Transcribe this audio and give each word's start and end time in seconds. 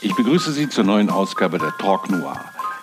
Ich 0.00 0.14
begrüße 0.14 0.52
Sie 0.52 0.68
zur 0.68 0.84
neuen 0.84 1.10
Ausgabe 1.10 1.58
der 1.58 1.76
Talk 1.76 2.08
Noir. 2.08 2.36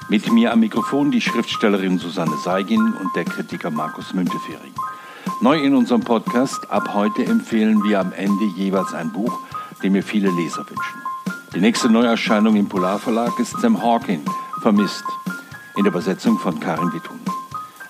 Mit 0.09 0.29
mir 0.33 0.51
am 0.51 0.59
Mikrofon 0.59 1.11
die 1.11 1.21
Schriftstellerin 1.21 1.97
Susanne 1.97 2.35
Seigin 2.43 2.91
und 2.93 3.15
der 3.15 3.23
Kritiker 3.23 3.71
Markus 3.71 4.13
Müntefering. 4.13 4.73
Neu 5.39 5.57
in 5.57 5.75
unserem 5.75 6.01
Podcast, 6.01 6.69
ab 6.69 6.93
heute 6.93 7.23
empfehlen 7.23 7.81
wir 7.85 8.01
am 8.01 8.11
Ende 8.11 8.43
jeweils 8.57 8.93
ein 8.93 9.13
Buch, 9.13 9.39
dem 9.81 9.93
wir 9.93 10.03
viele 10.03 10.29
Leser 10.29 10.69
wünschen. 10.69 11.01
Die 11.55 11.61
nächste 11.61 11.89
Neuerscheinung 11.89 12.57
im 12.57 12.67
Polarverlag 12.67 13.39
ist 13.39 13.57
Sam 13.61 13.81
Hawking, 13.81 14.25
Vermisst, 14.61 15.05
in 15.77 15.85
der 15.85 15.93
Übersetzung 15.93 16.37
von 16.37 16.59
Karin 16.59 16.91
Wittun. 16.91 17.21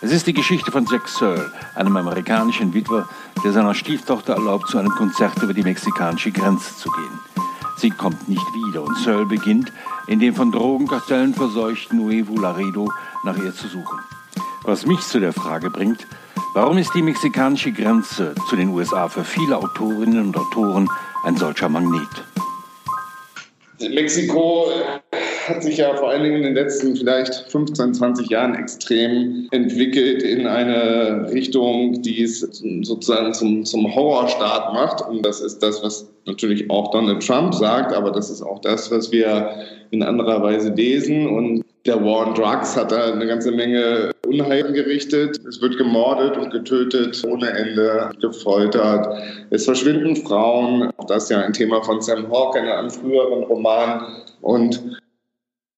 Es 0.01 0.11
ist 0.11 0.27
die 0.27 0.33
Geschichte 0.33 0.71
von 0.71 0.85
Jack 0.85 1.07
Searle, 1.07 1.51
einem 1.73 1.97
amerikanischen 1.97 2.75
Witwer, 2.75 3.09
der 3.43 3.53
seiner 3.53 3.73
Stieftochter 3.73 4.33
erlaubt, 4.33 4.67
zu 4.67 4.77
einem 4.77 4.91
Konzert 4.91 5.41
über 5.41 5.53
die 5.55 5.63
mexikanische 5.63 6.31
Grenze 6.31 6.75
zu 6.75 6.91
gehen. 6.91 7.34
Sie 7.77 7.89
kommt 7.89 8.29
nicht 8.29 8.45
wieder 8.53 8.83
und 8.83 8.97
Searle 8.97 9.25
beginnt, 9.25 9.71
in 10.07 10.19
dem 10.19 10.33
von 10.33 10.51
Drogenkartellen 10.51 11.33
verseuchten 11.33 11.97
Nuevo 11.97 12.39
Laredo 12.39 12.91
nach 13.23 13.37
ihr 13.37 13.53
zu 13.53 13.67
suchen. 13.67 13.99
Was 14.63 14.85
mich 14.85 15.01
zu 15.01 15.19
der 15.19 15.33
Frage 15.33 15.69
bringt, 15.69 16.07
warum 16.53 16.77
ist 16.77 16.93
die 16.93 17.01
mexikanische 17.01 17.71
Grenze 17.71 18.33
zu 18.49 18.55
den 18.55 18.69
USA 18.69 19.09
für 19.09 19.23
viele 19.23 19.57
Autorinnen 19.57 20.27
und 20.27 20.37
Autoren 20.37 20.89
ein 21.23 21.37
solcher 21.37 21.69
Magnet? 21.69 22.25
Mexiko 23.79 24.67
hat 25.47 25.63
sich 25.63 25.77
ja 25.77 25.95
vor 25.95 26.09
allen 26.09 26.23
Dingen 26.23 26.37
in 26.37 26.43
den 26.43 26.53
letzten 26.55 26.95
vielleicht 26.95 27.33
15, 27.51 27.93
20 27.93 28.29
Jahren 28.29 28.55
extrem 28.55 29.47
entwickelt 29.51 30.23
in 30.23 30.47
eine 30.47 31.29
Richtung, 31.31 32.01
die 32.01 32.23
es 32.23 32.39
sozusagen 32.39 33.33
zum, 33.33 33.65
zum 33.65 33.93
Horrorstaat 33.93 34.73
macht. 34.73 35.07
Und 35.07 35.25
das 35.25 35.41
ist 35.41 35.59
das, 35.59 35.83
was 35.83 36.09
natürlich 36.25 36.69
auch 36.69 36.91
Donald 36.91 37.25
Trump 37.25 37.53
sagt, 37.53 37.93
aber 37.93 38.11
das 38.11 38.29
ist 38.29 38.41
auch 38.41 38.59
das, 38.61 38.89
was 38.91 39.11
wir 39.11 39.65
in 39.95 40.03
anderer 40.03 40.41
Weise 40.41 40.69
lesen. 40.73 41.27
Und 41.27 41.63
der 41.85 42.03
War 42.03 42.27
on 42.27 42.33
Drugs 42.33 42.75
hat 42.75 42.91
da 42.91 43.11
eine 43.13 43.25
ganze 43.27 43.51
Menge 43.51 44.11
Unheil 44.25 44.71
gerichtet. 44.71 45.39
Es 45.47 45.61
wird 45.61 45.77
gemordet 45.77 46.37
und 46.37 46.51
getötet, 46.51 47.23
ohne 47.27 47.49
Ende, 47.49 48.09
gefoltert. 48.21 49.07
Es 49.51 49.65
verschwinden 49.65 50.15
Frauen. 50.15 50.91
Das 51.07 51.23
ist 51.23 51.29
ja 51.29 51.41
ein 51.41 51.53
Thema 51.53 51.81
von 51.83 52.01
Sam 52.01 52.31
Hawke 52.31 52.59
in 52.59 52.67
einem 52.67 52.89
früheren 52.89 53.43
Roman. 53.43 54.01
Und 54.41 54.99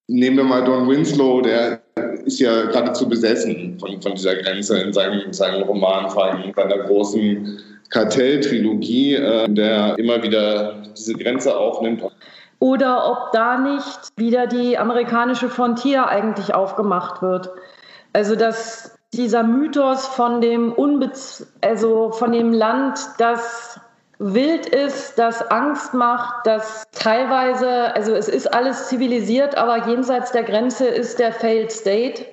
nehmen 0.08 0.38
wir 0.38 0.44
mal 0.44 0.64
Don 0.64 0.90
Winslow, 0.90 1.42
der 1.42 1.82
ist 2.26 2.40
ja 2.40 2.66
geradezu 2.66 3.08
besessen 3.08 3.78
von, 3.80 4.02
von 4.02 4.14
dieser 4.14 4.36
Grenze 4.36 4.80
in 4.80 4.94
seinem, 4.94 5.34
seinem 5.34 5.64
Roman, 5.64 6.10
vor 6.10 6.26
allem 6.26 6.44
in 6.44 6.54
seiner 6.54 6.78
großen 6.80 7.60
Kartelltrilogie, 7.90 9.16
äh, 9.16 9.50
der 9.50 9.98
immer 9.98 10.22
wieder 10.22 10.84
diese 10.98 11.14
Grenze 11.14 11.56
aufnimmt. 11.56 12.04
Oder 12.60 13.12
ob 13.12 13.32
da 13.34 13.58
nicht 13.58 14.10
wieder 14.16 14.48
die 14.48 14.78
amerikanische 14.78 15.50
Frontier 15.50 16.08
eigentlich 16.08 16.56
aufgemacht 16.56 17.22
wird. 17.22 17.52
Also 18.14 18.36
dass 18.36 18.98
dieser 19.14 19.44
Mythos 19.44 20.08
von 20.08 20.42
dem 20.42 20.74
Unbez 20.74 21.46
also 21.62 22.12
von 22.12 22.32
dem 22.32 22.52
Land, 22.52 23.00
das 23.20 23.80
wild 24.20 24.66
ist, 24.66 25.20
das 25.20 25.50
Angst 25.52 25.94
macht, 25.94 26.48
das 26.48 26.84
teilweise, 26.92 27.94
also 27.96 28.14
es 28.14 28.28
ist 28.28 28.54
alles 28.54 28.88
zivilisiert, 28.88 29.56
aber 29.56 29.88
jenseits 29.88 30.32
der 30.32 30.44
Grenze 30.44 30.88
ist 30.88 31.20
der 31.20 31.32
Failed 31.32 31.72
State, 31.72 32.26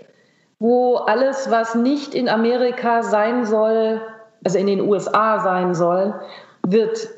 wo 0.59 0.97
alles, 0.97 1.51
was 1.51 1.75
nicht 1.75 2.15
in 2.15 2.29
Amerika 2.29 3.03
sein 3.03 3.45
soll, 3.45 4.01
also 4.45 4.59
in 4.59 4.67
den 4.67 4.81
USA 4.81 5.41
sein 5.41 5.75
soll, 5.75 6.15
wird 6.67 7.09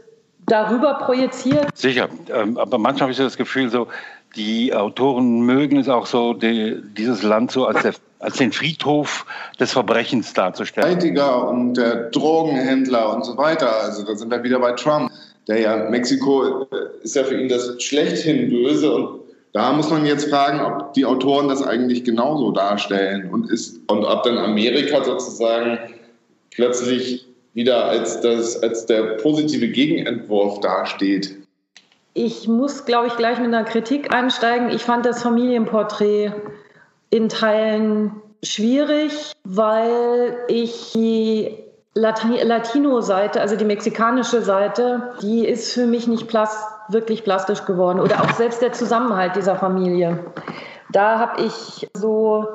darüber 0.46 0.94
projiziert. 0.94 1.76
Sicher, 1.76 2.08
ähm, 2.32 2.56
aber 2.56 2.78
manchmal 2.78 3.02
habe 3.02 3.12
ich 3.12 3.18
so 3.18 3.24
das 3.24 3.36
Gefühl, 3.36 3.68
so 3.70 3.88
die 4.36 4.74
Autoren 4.74 5.40
mögen 5.40 5.78
es 5.78 5.88
auch 5.88 6.06
so, 6.06 6.34
die, 6.34 6.80
dieses 6.96 7.22
Land 7.22 7.50
so 7.50 7.66
als, 7.66 7.82
der, 7.82 7.94
als 8.18 8.36
den 8.36 8.52
Friedhof 8.52 9.26
des 9.58 9.72
Verbrechens 9.72 10.34
darzustellen. 10.34 10.88
Heitiger 10.88 11.48
und 11.48 11.74
der 11.74 12.10
Drogenhändler 12.10 13.14
und 13.14 13.24
so 13.24 13.36
weiter. 13.36 13.82
Also 13.82 14.04
da 14.04 14.14
sind 14.14 14.30
wir 14.30 14.42
wieder 14.42 14.58
bei 14.58 14.72
Trump. 14.72 15.10
Der 15.48 15.60
ja, 15.60 15.76
Mexiko 15.90 16.62
äh, 16.62 16.66
ist 17.02 17.16
ja 17.16 17.24
für 17.24 17.40
ihn 17.40 17.48
das 17.48 17.82
schlechthin 17.82 18.50
Böse 18.50 18.94
und 18.94 19.20
da 19.52 19.72
muss 19.72 19.88
man 19.88 20.04
jetzt 20.04 20.28
fragen, 20.28 20.60
ob 20.60 20.92
die 20.92 21.06
Autoren 21.06 21.48
das 21.48 21.62
eigentlich 21.62 22.04
genauso 22.04 22.50
darstellen 22.50 23.30
und, 23.30 23.50
ist, 23.50 23.80
und 23.86 24.04
ob 24.04 24.22
dann 24.24 24.36
Amerika 24.36 25.02
sozusagen 25.02 25.78
plötzlich 26.50 27.25
wieder 27.56 27.86
als, 27.86 28.20
das, 28.20 28.62
als 28.62 28.84
der 28.84 29.16
positive 29.16 29.68
Gegenentwurf 29.68 30.60
dasteht. 30.60 31.38
Ich 32.12 32.46
muss, 32.46 32.84
glaube 32.84 33.08
ich, 33.08 33.16
gleich 33.16 33.38
mit 33.38 33.48
einer 33.48 33.64
Kritik 33.64 34.14
einsteigen. 34.14 34.68
Ich 34.68 34.82
fand 34.82 35.06
das 35.06 35.22
Familienporträt 35.22 36.32
in 37.08 37.28
Teilen 37.30 38.12
schwierig, 38.42 39.32
weil 39.44 40.36
ich 40.48 40.92
die 40.92 41.56
Latino-Seite, 41.94 43.40
also 43.40 43.56
die 43.56 43.64
mexikanische 43.64 44.42
Seite, 44.42 45.14
die 45.22 45.46
ist 45.46 45.72
für 45.72 45.86
mich 45.86 46.06
nicht 46.06 46.28
plast 46.28 46.58
wirklich 46.90 47.24
plastisch 47.24 47.64
geworden. 47.64 48.00
Oder 48.00 48.22
auch 48.22 48.32
selbst 48.34 48.60
der 48.60 48.72
Zusammenhalt 48.72 49.34
dieser 49.34 49.56
Familie. 49.56 50.26
Da 50.90 51.18
habe 51.18 51.42
ich 51.42 51.88
so, 51.94 52.46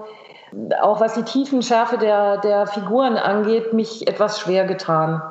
auch 0.82 1.00
was 1.00 1.14
die 1.14 1.24
Tiefenschärfe 1.24 1.98
der, 1.98 2.38
der 2.38 2.68
Figuren 2.68 3.18
angeht, 3.18 3.74
mich 3.74 4.08
etwas 4.08 4.40
schwer 4.40 4.66
getan. 4.66 5.22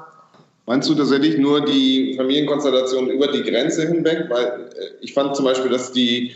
Meinst 0.66 0.88
du 0.88 0.94
tatsächlich 0.94 1.38
nur 1.38 1.64
die 1.64 2.14
Familienkonstellation 2.16 3.08
über 3.08 3.26
die 3.26 3.42
Grenze 3.42 3.86
hinweg? 3.88 4.26
Weil 4.28 4.46
äh, 4.46 4.90
ich 5.00 5.14
fand 5.14 5.34
zum 5.34 5.44
Beispiel, 5.44 5.70
dass 5.70 5.92
die 5.92 6.32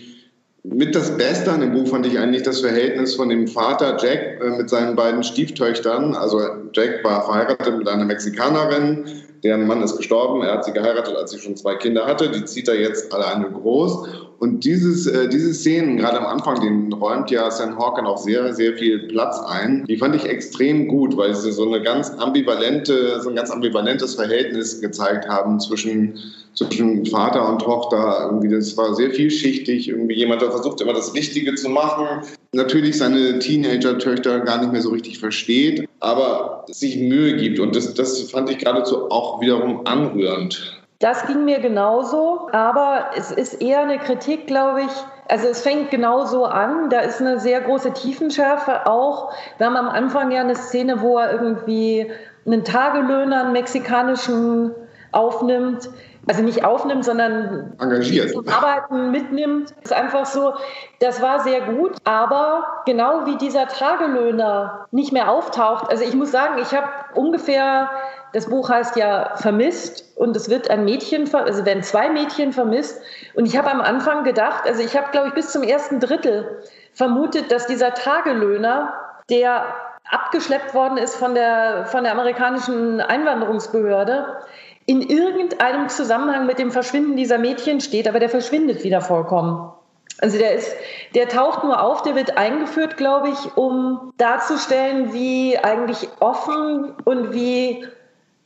mit 0.65 0.95
das 0.95 1.17
Beste 1.17 1.53
an 1.53 1.61
dem 1.61 1.72
Buch 1.72 1.89
fand 1.89 2.06
ich 2.06 2.19
eigentlich 2.19 2.43
das 2.43 2.61
Verhältnis 2.61 3.15
von 3.15 3.28
dem 3.28 3.47
Vater 3.47 3.97
Jack 4.00 4.41
äh, 4.43 4.50
mit 4.56 4.69
seinen 4.71 4.97
beiden 4.97 5.22
Stieftöchtern. 5.22 6.15
Also 6.15 6.41
Jack 6.72 7.05
war 7.05 7.25
verheiratet 7.25 7.78
mit 7.78 7.87
einer 7.87 8.05
Mexikanerin, 8.05 9.05
deren 9.44 9.66
Mann 9.66 9.82
ist 9.82 9.97
gestorben. 9.97 10.43
Er 10.43 10.55
hat 10.55 10.65
sie 10.65 10.72
geheiratet, 10.72 11.15
als 11.15 11.31
sie 11.31 11.38
schon 11.38 11.55
zwei 11.55 11.75
Kinder 11.77 12.06
hatte. 12.06 12.31
Die 12.31 12.44
zieht 12.47 12.66
er 12.66 12.81
jetzt 12.81 13.12
alleine 13.12 13.50
groß. 13.50 14.09
Und 14.38 14.65
dieses, 14.65 15.06
äh, 15.06 15.28
diese 15.28 15.55
Szenen, 15.55 15.99
gerade 15.99 16.19
am 16.19 16.27
Anfang, 16.27 16.60
den 16.60 16.93
räumt 16.93 17.31
ja 17.31 17.50
Sam 17.50 17.78
Hawken 17.78 18.06
auch 18.06 18.16
sehr, 18.16 18.53
sehr 18.54 18.75
viel 18.75 19.06
Platz 19.09 19.38
ein. 19.41 19.84
Die 19.87 19.97
fand 19.97 20.16
ich 20.16 20.25
extrem 20.25 20.88
gut, 20.88 21.16
weil 21.16 21.34
sie 21.34 21.53
so 21.53 21.66
eine 21.66 21.83
ganz 21.83 22.10
ambivalente, 22.10 23.21
so 23.21 23.28
ein 23.28 23.37
ganz 23.37 23.50
ambivalentes 23.50 24.15
Verhältnis 24.15 24.81
gezeigt 24.81 25.28
haben 25.28 25.60
zwischen, 25.60 26.19
zwischen 26.54 27.06
Vater 27.06 27.49
und 27.49 27.60
Tochter. 27.60 28.28
Irgendwie, 28.31 28.49
das 28.49 28.77
war 28.77 28.94
sehr 28.94 29.10
vielschichtig. 29.10 29.88
Irgendwie 29.88 30.15
jemand, 30.15 30.43
der 30.43 30.50
versucht 30.50 30.81
immer 30.81 30.94
das 30.94 31.15
Richtige 31.15 31.54
zu 31.54 31.69
machen. 31.69 32.22
Natürlich 32.54 32.98
seine 32.98 33.38
Teenager-Töchter 33.41 34.41
gar 34.41 34.59
nicht 34.59 34.72
mehr 34.72 34.81
so 34.81 34.91
richtig 34.91 35.19
versteht, 35.19 35.88
aber 36.00 36.65
sich 36.69 36.97
Mühe 36.97 37.37
gibt. 37.37 37.59
Und 37.59 37.75
das, 37.75 37.92
das 37.94 38.31
fand 38.31 38.48
ich 38.50 38.59
geradezu 38.59 39.10
auch 39.10 39.41
wiederum 39.41 39.87
anrührend. 39.87 40.81
Das 41.00 41.26
ging 41.26 41.44
mir 41.44 41.59
genauso, 41.59 42.48
aber 42.53 43.10
es 43.16 43.31
ist 43.32 43.60
eher 43.60 43.81
eine 43.81 43.98
Kritik, 43.98 44.47
glaube 44.47 44.82
ich. 44.82 44.91
Also 45.28 45.48
es 45.48 45.62
fängt 45.62 45.91
genauso 45.91 46.44
an, 46.44 46.91
da 46.91 47.00
ist 47.00 47.20
eine 47.20 47.41
sehr 47.41 47.60
große 47.60 47.92
Tiefenschärfe 47.92 48.86
auch. 48.86 49.32
Wir 49.59 49.66
haben 49.66 49.76
am 49.76 49.88
Anfang 49.88 50.31
ja 50.31 50.41
eine 50.41 50.54
Szene, 50.54 51.00
wo 51.00 51.19
er 51.19 51.32
irgendwie 51.32 52.10
einen 52.47 52.62
Tagelöhner, 52.62 53.44
einen 53.44 53.53
mexikanischen 53.53 54.71
aufnimmt, 55.12 55.88
also 56.27 56.43
nicht 56.43 56.65
aufnimmt, 56.65 57.05
sondern 57.05 57.75
engagiert 57.81 58.31
zum 58.31 58.49
Arbeiten 58.49 59.11
mitnimmt. 59.11 59.71
Das 59.83 59.91
ist 59.91 59.93
einfach 59.93 60.27
so, 60.27 60.55
das 61.01 61.21
war 61.21 61.41
sehr 61.41 61.61
gut, 61.62 61.97
aber 62.05 62.83
genau 62.87 63.27
wie 63.27 63.37
dieser 63.37 63.69
Tagelöhner 63.69 64.87
nicht 64.91 65.13
mehr 65.13 65.31
auftaucht, 65.31 65.91
also 65.91 66.05
ich 66.05 66.15
muss 66.15 66.31
sagen, 66.31 66.59
ich 66.61 66.75
habe 66.75 66.89
ungefähr 67.15 67.91
das 68.34 68.47
Buch 68.49 68.69
heißt 68.69 68.97
ja 68.97 69.37
Vermisst 69.37 70.13
und 70.17 70.37
es 70.37 70.51
wird 70.51 70.69
ein 70.69 70.84
Mädchen, 70.84 71.33
also 71.33 71.65
werden 71.65 71.84
zwei 71.84 72.11
Mädchen 72.11 72.53
vermisst. 72.53 73.01
Und 73.34 73.47
ich 73.47 73.57
habe 73.57 73.71
am 73.71 73.81
Anfang 73.81 74.25
gedacht, 74.25 74.67
also 74.67 74.83
ich 74.83 74.97
habe, 74.97 75.13
glaube 75.13 75.29
ich, 75.29 75.34
bis 75.34 75.53
zum 75.53 75.63
ersten 75.63 76.01
Drittel 76.01 76.60
vermutet, 76.93 77.53
dass 77.53 77.69
dieser 77.69 77.95
Tagelöhner, 77.95 78.93
der 79.31 79.65
abgeschleppt 80.04 80.74
worden 80.74 80.98
ist 80.98 81.16
von 81.16 81.34
der, 81.34 81.86
von 81.86 82.04
der 82.04 82.12
amerikanischen 82.12 83.01
Einwanderungsbehörde, 83.01 84.39
in 84.86 85.01
irgendeinem 85.01 85.89
Zusammenhang 85.89 86.47
mit 86.47 86.59
dem 86.59 86.71
Verschwinden 86.71 87.16
dieser 87.16 87.39
Mädchen 87.39 87.80
steht, 87.80 88.06
aber 88.06 88.21
der 88.21 88.28
verschwindet 88.28 88.84
wieder 88.84 89.01
vollkommen. 89.01 89.72
Also 90.21 90.39
der 90.39 90.54
ist, 90.54 90.71
der 91.15 91.28
taucht 91.28 91.65
nur 91.65 91.83
auf, 91.83 92.03
der 92.03 92.15
wird 92.15 92.36
eingeführt, 92.36 92.97
glaube 92.97 93.30
ich, 93.30 93.56
um 93.56 94.12
darzustellen, 94.16 95.12
wie 95.12 95.59
eigentlich 95.59 96.09
offen 96.21 96.95
und 97.04 97.33
wie 97.33 97.86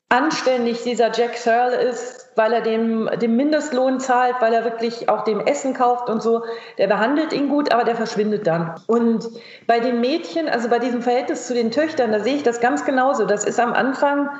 anständig 0.08 0.82
dieser 0.82 1.12
Jack 1.12 1.36
Searle 1.36 1.76
ist, 1.76 2.17
weil 2.38 2.52
er 2.52 2.60
dem, 2.60 3.10
dem 3.20 3.36
Mindestlohn 3.36 3.98
zahlt, 3.98 4.36
weil 4.38 4.54
er 4.54 4.64
wirklich 4.64 5.08
auch 5.08 5.24
dem 5.24 5.40
Essen 5.40 5.74
kauft 5.74 6.08
und 6.08 6.22
so. 6.22 6.44
Der 6.78 6.86
behandelt 6.86 7.32
ihn 7.32 7.48
gut, 7.48 7.72
aber 7.72 7.82
der 7.82 7.96
verschwindet 7.96 8.46
dann. 8.46 8.76
Und 8.86 9.28
bei 9.66 9.80
den 9.80 10.00
Mädchen, 10.00 10.48
also 10.48 10.68
bei 10.68 10.78
diesem 10.78 11.02
Verhältnis 11.02 11.48
zu 11.48 11.54
den 11.54 11.72
Töchtern, 11.72 12.12
da 12.12 12.20
sehe 12.20 12.36
ich 12.36 12.44
das 12.44 12.60
ganz 12.60 12.84
genauso. 12.84 13.26
Das 13.26 13.44
ist 13.44 13.58
am 13.58 13.72
Anfang 13.72 14.30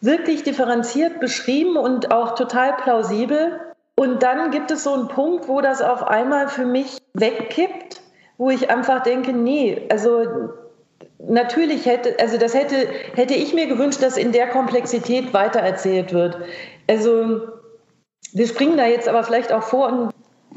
wirklich 0.00 0.44
differenziert 0.44 1.18
beschrieben 1.18 1.76
und 1.76 2.12
auch 2.12 2.36
total 2.36 2.74
plausibel. 2.74 3.60
Und 3.96 4.22
dann 4.22 4.52
gibt 4.52 4.70
es 4.70 4.84
so 4.84 4.94
einen 4.94 5.08
Punkt, 5.08 5.48
wo 5.48 5.60
das 5.60 5.82
auf 5.82 6.06
einmal 6.06 6.48
für 6.48 6.64
mich 6.64 6.98
wegkippt, 7.14 8.00
wo 8.38 8.50
ich 8.50 8.70
einfach 8.70 9.02
denke, 9.02 9.32
nee, 9.32 9.88
also 9.90 10.24
natürlich 11.28 11.86
hätte, 11.86 12.16
also 12.20 12.38
das 12.38 12.54
hätte, 12.54 12.88
hätte 13.14 13.34
ich 13.34 13.54
mir 13.54 13.66
gewünscht, 13.66 14.02
dass 14.02 14.16
in 14.16 14.32
der 14.32 14.48
Komplexität 14.48 15.32
weitererzählt 15.32 16.12
wird. 16.12 16.36
Also 16.88 17.40
wir 18.32 18.46
springen 18.46 18.76
da 18.76 18.86
jetzt 18.86 19.08
aber 19.08 19.24
vielleicht 19.24 19.52
auch 19.52 19.62
vor 19.62 19.88
und 19.88 20.13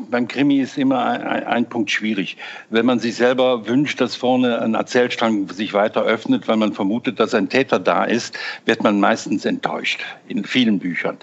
beim 0.09 0.27
Krimi 0.27 0.59
ist 0.59 0.77
immer 0.77 1.05
ein, 1.05 1.44
ein, 1.44 1.65
Punkt 1.69 1.91
schwierig. 1.91 2.38
Wenn 2.69 2.85
man 2.85 2.99
sich 2.99 3.15
selber 3.15 3.67
wünscht, 3.67 3.99
dass 3.99 4.15
vorne 4.15 4.61
ein 4.61 4.73
Erzählstrang 4.73 5.49
sich 5.49 5.73
weiter 5.73 6.03
öffnet, 6.03 6.47
weil 6.47 6.57
man 6.57 6.73
vermutet, 6.73 7.19
dass 7.19 7.33
ein 7.33 7.49
Täter 7.49 7.79
da 7.79 8.03
ist, 8.03 8.38
wird 8.65 8.83
man 8.83 8.99
meistens 8.99 9.45
enttäuscht 9.45 10.03
in 10.27 10.44
vielen 10.45 10.79
Büchern. 10.79 11.17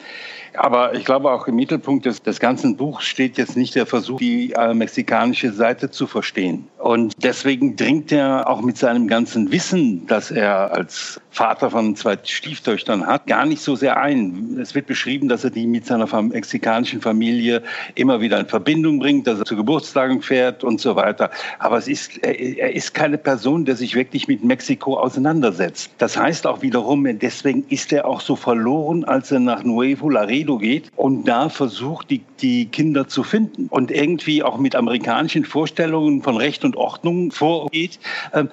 Aber 0.56 0.94
ich 0.94 1.05
glaube 1.05 1.32
auch 1.32 1.49
im 1.49 1.56
Mittelpunkt 1.56 2.06
des, 2.06 2.23
des 2.23 2.38
ganzen 2.38 2.76
Buchs 2.76 3.06
steht 3.06 3.38
jetzt 3.38 3.56
nicht 3.56 3.75
der 3.75 3.87
Versuch, 3.87 4.19
die 4.21 4.53
äh, 4.53 4.73
mexikanische 4.73 5.53
Seite 5.53 5.91
zu 5.91 6.06
verstehen. 6.06 6.69
Und 6.79 7.12
deswegen 7.23 7.75
dringt 7.75 8.12
er 8.12 8.49
auch 8.49 8.61
mit 8.61 8.79
seinem 8.79 9.09
ganzen 9.09 9.50
Wissen, 9.50 10.06
das 10.06 10.31
er 10.31 10.73
als 10.73 11.20
Vater 11.31 11.70
von 11.70 11.97
zwei 11.97 12.17
Stieftöchtern 12.23 13.06
hat, 13.06 13.27
gar 13.27 13.47
nicht 13.47 13.62
so 13.62 13.75
sehr 13.75 13.97
ein. 14.00 14.56
Es 14.61 14.77
wird 14.77 14.87
beschrieben, 14.87 15.29
dass 15.29 15.43
er 15.43 15.50
die 15.50 15.67
mit 15.67 15.87
seiner 15.87 16.06
mexikanischen 16.23 17.00
Familie 17.00 17.62
immer 17.97 18.20
wieder 18.20 18.38
in 18.38 18.47
Verbindung 18.47 18.64
bringt, 18.65 19.27
dass 19.27 19.39
er 19.39 19.45
zu 19.45 19.57
Geburtstagen 19.57 20.23
fährt 20.23 20.65
und 20.65 20.81
so 20.81 20.97
weiter. 20.97 21.31
Aber 21.59 21.79
es 21.79 21.89
ist, 21.89 22.19
er 22.23 22.75
ist 22.75 22.95
keine 22.95 23.19
Person, 23.19 23.65
der 23.65 23.77
sich 23.77 23.95
wirklich 23.95 24.29
mit 24.29 24.43
Mexiko 24.43 24.99
auseinandersetzt. 24.99 25.93
Das 25.99 26.17
heißt 26.17 26.47
auch 26.47 26.63
wiederum, 26.63 27.07
deswegen 27.19 27.65
ist 27.69 27.93
er 27.93 28.07
auch 28.07 28.21
so 28.21 28.37
verloren, 28.37 29.05
als 29.05 29.31
er 29.31 29.41
nach 29.41 29.63
Nuevo 29.63 30.09
Laredo 30.09 30.59
geht 30.59 30.91
und 30.97 31.29
da 31.29 31.49
versucht, 31.49 32.11
die, 32.11 32.23
die 32.41 32.67
Kinder 32.67 33.09
zu 33.09 33.23
finden 33.23 33.67
und 33.69 33.91
irgendwie 33.91 34.43
auch 34.43 34.59
mit 34.59 34.75
amerikanischen 34.75 35.45
Vorstellungen 35.45 36.23
von 36.23 36.37
Recht 36.37 36.65
und 36.65 36.77
Ordnung 36.77 37.31
vorgeht. 37.31 37.99
Ähm, 38.33 38.49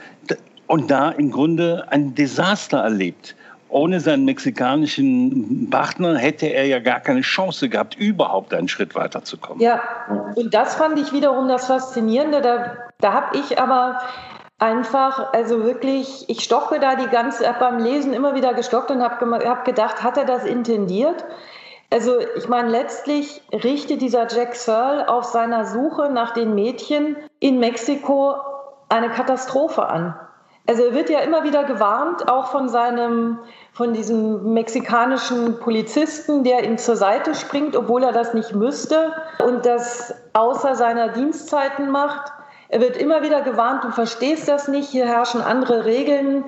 und 0.68 0.90
da 0.90 1.10
im 1.12 1.32
Grunde 1.32 1.86
ein 1.90 2.16
Desaster 2.16 2.78
erlebt. 2.78 3.36
Ohne 3.72 4.02
seinen 4.02 4.26
mexikanischen 4.26 5.70
Partner 5.70 6.18
hätte 6.18 6.48
er 6.48 6.66
ja 6.66 6.80
gar 6.80 7.00
keine 7.00 7.22
Chance 7.22 7.70
gehabt, 7.70 7.96
überhaupt 7.96 8.54
einen 8.54 8.68
Schritt 8.68 8.96
weiterzukommen. 8.96 9.62
Ja, 9.62 9.82
und 10.36 10.54
das 10.54 10.76
fand 10.76 11.00
ich 11.00 11.14
wiederum 11.14 11.48
das 11.48 11.68
Faszinierende. 11.68 12.42
Da, 12.42 12.76
da 13.00 13.14
habe 13.14 13.38
ich 13.38 13.60
aber 13.60 14.02
einfach, 14.60 15.34
also 15.34 15.64
wirklich, 15.64 16.26
ich 16.28 16.42
stocke 16.42 16.80
da 16.80 16.96
die 16.96 17.08
ganze, 17.08 17.48
habe 17.48 17.60
beim 17.60 17.80
Lesen 17.80 18.14
immer 18.14 18.36
wieder 18.36 18.54
gestockt 18.54 18.92
und 18.92 19.02
habe 19.02 19.48
hab 19.48 19.66
gedacht, 19.66 20.04
hat 20.04 20.18
er 20.18 20.26
das 20.26 20.46
intendiert? 20.46 21.24
Also 21.90 22.20
ich 22.38 22.48
meine, 22.48 22.70
letztlich 22.70 23.42
richtet 23.52 24.02
dieser 24.02 24.28
Jack 24.28 24.56
Searle 24.56 25.10
auf 25.10 25.26
seiner 25.26 25.66
Suche 25.66 26.10
nach 26.10 26.32
den 26.32 26.56
Mädchen 26.56 27.16
in 27.40 27.60
Mexiko 27.60 28.36
eine 28.88 29.10
Katastrophe 29.10 29.88
an. 29.88 30.16
Also 30.68 30.84
er 30.84 30.94
wird 30.94 31.10
ja 31.10 31.20
immer 31.20 31.44
wieder 31.44 31.64
gewarnt, 31.64 32.30
auch 32.30 32.48
von 32.48 32.70
seinem, 32.70 33.40
von 33.74 33.94
diesem 33.94 34.54
mexikanischen 34.54 35.60
Polizisten, 35.60 36.44
der 36.44 36.64
ihm 36.64 36.78
zur 36.78 36.96
Seite 36.98 37.34
springt, 37.36 37.76
obwohl 37.76 38.04
er 38.04 38.12
das 38.12 38.34
nicht 38.34 38.54
müsste 38.54 39.14
und 39.46 39.66
das 39.66 40.14
außer 40.34 40.76
seiner 40.76 41.10
Dienstzeiten 41.10 41.90
macht. 41.90 42.32
Er 42.70 42.82
wird 42.82 42.98
immer 42.98 43.22
wieder 43.22 43.42
gewarnt, 43.42 43.84
du 43.84 43.92
verstehst 43.92 44.48
das 44.48 44.68
nicht, 44.68 44.90
hier 44.90 45.06
herrschen 45.06 45.42
andere 45.42 45.86
Regeln. 45.86 46.46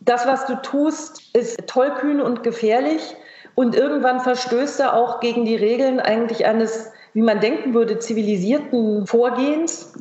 Das, 0.00 0.26
was 0.26 0.46
du 0.46 0.60
tust, 0.62 1.34
ist 1.36 1.66
tollkühn 1.66 2.20
und 2.20 2.42
gefährlich. 2.42 3.16
Und 3.54 3.74
irgendwann 3.74 4.20
verstößt 4.20 4.80
er 4.80 4.94
auch 4.94 5.20
gegen 5.20 5.44
die 5.44 5.56
Regeln 5.56 6.00
eigentlich 6.00 6.46
eines, 6.46 6.90
wie 7.12 7.22
man 7.22 7.40
denken 7.40 7.74
würde, 7.74 7.98
zivilisierten 7.98 9.06
Vorgehens 9.06 9.92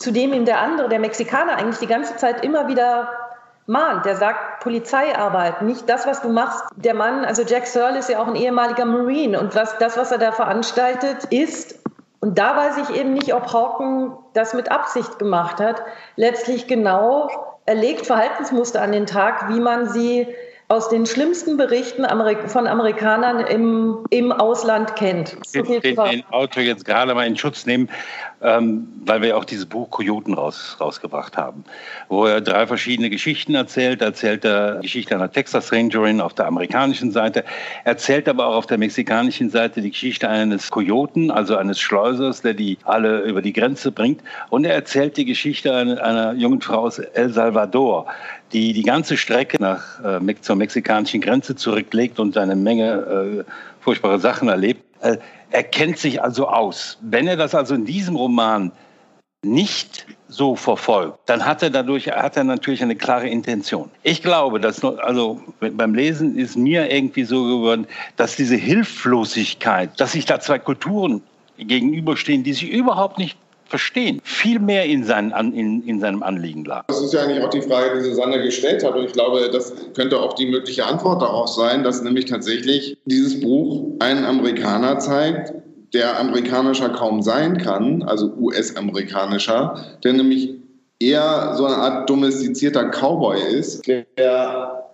zu 0.00 0.12
dem 0.12 0.32
ihm 0.32 0.46
der 0.46 0.60
andere, 0.60 0.88
der 0.88 0.98
Mexikaner, 0.98 1.56
eigentlich 1.56 1.78
die 1.78 1.86
ganze 1.86 2.16
Zeit 2.16 2.42
immer 2.42 2.68
wieder 2.68 3.10
mahnt. 3.66 4.06
Der 4.06 4.16
sagt 4.16 4.49
Polizeiarbeit, 4.60 5.62
nicht 5.62 5.88
das, 5.88 6.06
was 6.06 6.22
du 6.22 6.28
machst. 6.28 6.62
Der 6.76 6.94
Mann, 6.94 7.24
also 7.24 7.42
Jack 7.42 7.66
Searle 7.66 7.98
ist 7.98 8.08
ja 8.08 8.20
auch 8.20 8.26
ein 8.26 8.36
ehemaliger 8.36 8.84
Marine 8.84 9.40
und 9.40 9.54
was, 9.54 9.78
das, 9.78 9.96
was 9.96 10.12
er 10.12 10.18
da 10.18 10.32
veranstaltet, 10.32 11.24
ist, 11.30 11.78
und 12.20 12.38
da 12.38 12.56
weiß 12.56 12.88
ich 12.88 12.96
eben 12.96 13.14
nicht, 13.14 13.34
ob 13.34 13.52
Hawken 13.52 14.12
das 14.34 14.52
mit 14.52 14.70
Absicht 14.70 15.18
gemacht 15.18 15.58
hat, 15.58 15.82
letztlich 16.16 16.66
genau, 16.66 17.28
er 17.64 17.74
legt 17.74 18.06
Verhaltensmuster 18.06 18.82
an 18.82 18.92
den 18.92 19.06
Tag, 19.06 19.48
wie 19.48 19.60
man 19.60 19.88
sie 19.88 20.26
aus 20.68 20.88
den 20.88 21.04
schlimmsten 21.04 21.56
Berichten 21.56 22.06
von 22.46 22.68
Amerikanern 22.68 23.40
im, 23.40 24.04
im 24.10 24.30
Ausland 24.30 24.94
kennt. 24.94 25.36
So 25.44 25.64
ich 25.64 25.68
will 25.68 25.80
den 25.80 26.24
Autor 26.30 26.62
jetzt 26.62 26.84
gerade 26.84 27.12
mal 27.12 27.26
in 27.26 27.36
Schutz 27.36 27.66
nehmen, 27.66 27.90
ähm, 28.42 28.88
weil 29.04 29.22
wir 29.22 29.36
auch 29.36 29.44
dieses 29.44 29.66
Buch 29.66 29.90
Kojoten 29.90 30.34
raus, 30.34 30.76
rausgebracht 30.80 31.36
haben, 31.36 31.64
wo 32.08 32.26
er 32.26 32.40
drei 32.40 32.66
verschiedene 32.66 33.10
Geschichten 33.10 33.54
erzählt. 33.54 34.02
Erzählt 34.02 34.44
er 34.44 34.76
die 34.76 34.82
Geschichte 34.82 35.14
einer 35.14 35.30
Texas 35.30 35.72
Rangerin 35.72 36.20
auf 36.20 36.34
der 36.34 36.46
amerikanischen 36.46 37.12
Seite, 37.12 37.44
erzählt 37.84 38.28
aber 38.28 38.46
auch 38.46 38.56
auf 38.56 38.66
der 38.66 38.78
mexikanischen 38.78 39.50
Seite 39.50 39.82
die 39.82 39.90
Geschichte 39.90 40.28
eines 40.28 40.70
Kojoten, 40.70 41.30
also 41.30 41.56
eines 41.56 41.80
Schleusers, 41.80 42.42
der 42.42 42.54
die 42.54 42.78
alle 42.84 43.20
über 43.20 43.42
die 43.42 43.52
Grenze 43.52 43.92
bringt. 43.92 44.22
Und 44.48 44.64
er 44.64 44.74
erzählt 44.74 45.16
die 45.16 45.24
Geschichte 45.24 45.74
einer, 45.74 46.02
einer 46.02 46.32
jungen 46.32 46.60
Frau 46.60 46.80
aus 46.80 46.98
El 46.98 47.30
Salvador, 47.30 48.06
die 48.52 48.72
die 48.72 48.82
ganze 48.82 49.16
Strecke 49.16 49.58
nach, 49.60 50.02
äh, 50.02 50.34
zur 50.40 50.56
mexikanischen 50.56 51.20
Grenze 51.20 51.56
zurücklegt 51.56 52.18
und 52.18 52.36
eine 52.36 52.56
Menge 52.56 53.44
äh, 53.46 53.50
furchtbare 53.80 54.18
Sachen 54.18 54.48
erlebt. 54.48 54.89
Äh, 55.00 55.18
er 55.50 55.62
kennt 55.64 55.98
sich 55.98 56.22
also 56.22 56.48
aus. 56.48 56.98
Wenn 57.00 57.26
er 57.26 57.36
das 57.36 57.54
also 57.54 57.74
in 57.74 57.84
diesem 57.84 58.16
Roman 58.16 58.72
nicht 59.42 60.06
so 60.28 60.54
verfolgt, 60.54 61.18
dann 61.26 61.44
hat 61.44 61.62
er 61.62 61.70
dadurch 61.70 62.08
hat 62.08 62.36
er 62.36 62.44
natürlich 62.44 62.82
eine 62.82 62.94
klare 62.94 63.28
Intention. 63.28 63.90
Ich 64.02 64.22
glaube, 64.22 64.60
dass 64.60 64.84
also 64.84 65.40
beim 65.60 65.94
Lesen 65.94 66.36
ist 66.36 66.56
mir 66.56 66.92
irgendwie 66.92 67.24
so 67.24 67.44
geworden, 67.44 67.86
dass 68.16 68.36
diese 68.36 68.56
Hilflosigkeit, 68.56 69.98
dass 69.98 70.12
sich 70.12 70.26
da 70.26 70.40
zwei 70.40 70.58
Kulturen 70.58 71.22
gegenüberstehen, 71.56 72.44
die 72.44 72.52
sich 72.52 72.70
überhaupt 72.70 73.18
nicht 73.18 73.38
verstehen, 73.70 74.20
viel 74.24 74.58
mehr 74.58 74.84
in, 74.84 75.04
seinen, 75.04 75.32
in, 75.54 75.86
in 75.86 76.00
seinem 76.00 76.22
Anliegen 76.22 76.64
lag. 76.64 76.84
Das 76.88 77.00
ist 77.00 77.14
ja 77.14 77.22
eigentlich 77.22 77.42
auch 77.42 77.50
die 77.50 77.62
Frage, 77.62 77.98
die 77.98 78.04
Susanne 78.04 78.42
gestellt 78.42 78.84
hat. 78.84 78.94
Und 78.94 79.04
ich 79.04 79.12
glaube, 79.12 79.48
das 79.50 79.72
könnte 79.94 80.18
auch 80.20 80.34
die 80.34 80.46
mögliche 80.46 80.84
Antwort 80.84 81.22
darauf 81.22 81.48
sein, 81.48 81.84
dass 81.84 82.02
nämlich 82.02 82.26
tatsächlich 82.26 82.98
dieses 83.04 83.40
Buch 83.40 83.92
einen 84.00 84.24
Amerikaner 84.24 84.98
zeigt, 84.98 85.54
der 85.94 86.18
amerikanischer 86.18 86.90
kaum 86.90 87.22
sein 87.22 87.58
kann, 87.58 88.02
also 88.02 88.32
US-amerikanischer, 88.38 89.76
der 90.04 90.12
nämlich 90.12 90.54
eher 91.00 91.54
so 91.56 91.64
eine 91.64 91.76
Art 91.76 92.10
domestizierter 92.10 92.90
Cowboy 92.90 93.40
ist, 93.40 93.86
der, 93.86 94.84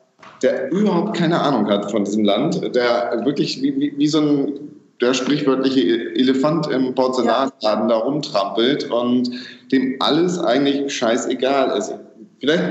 der 0.42 0.70
überhaupt 0.70 1.16
keine 1.16 1.40
Ahnung 1.40 1.68
hat 1.68 1.90
von 1.90 2.04
diesem 2.04 2.24
Land, 2.24 2.74
der 2.74 3.22
wirklich 3.24 3.60
wie, 3.62 3.78
wie, 3.78 3.98
wie 3.98 4.06
so 4.06 4.20
ein 4.20 4.75
der 5.00 5.14
sprichwörtliche 5.14 6.14
Elefant 6.14 6.68
im 6.68 6.94
Porzellanladen 6.94 7.88
da 7.88 7.96
rumtrampelt 7.96 8.90
und 8.90 9.30
dem 9.72 9.96
alles 10.00 10.38
eigentlich 10.38 10.94
scheißegal 10.94 11.76
ist. 11.76 11.94
Vielleicht, 12.38 12.62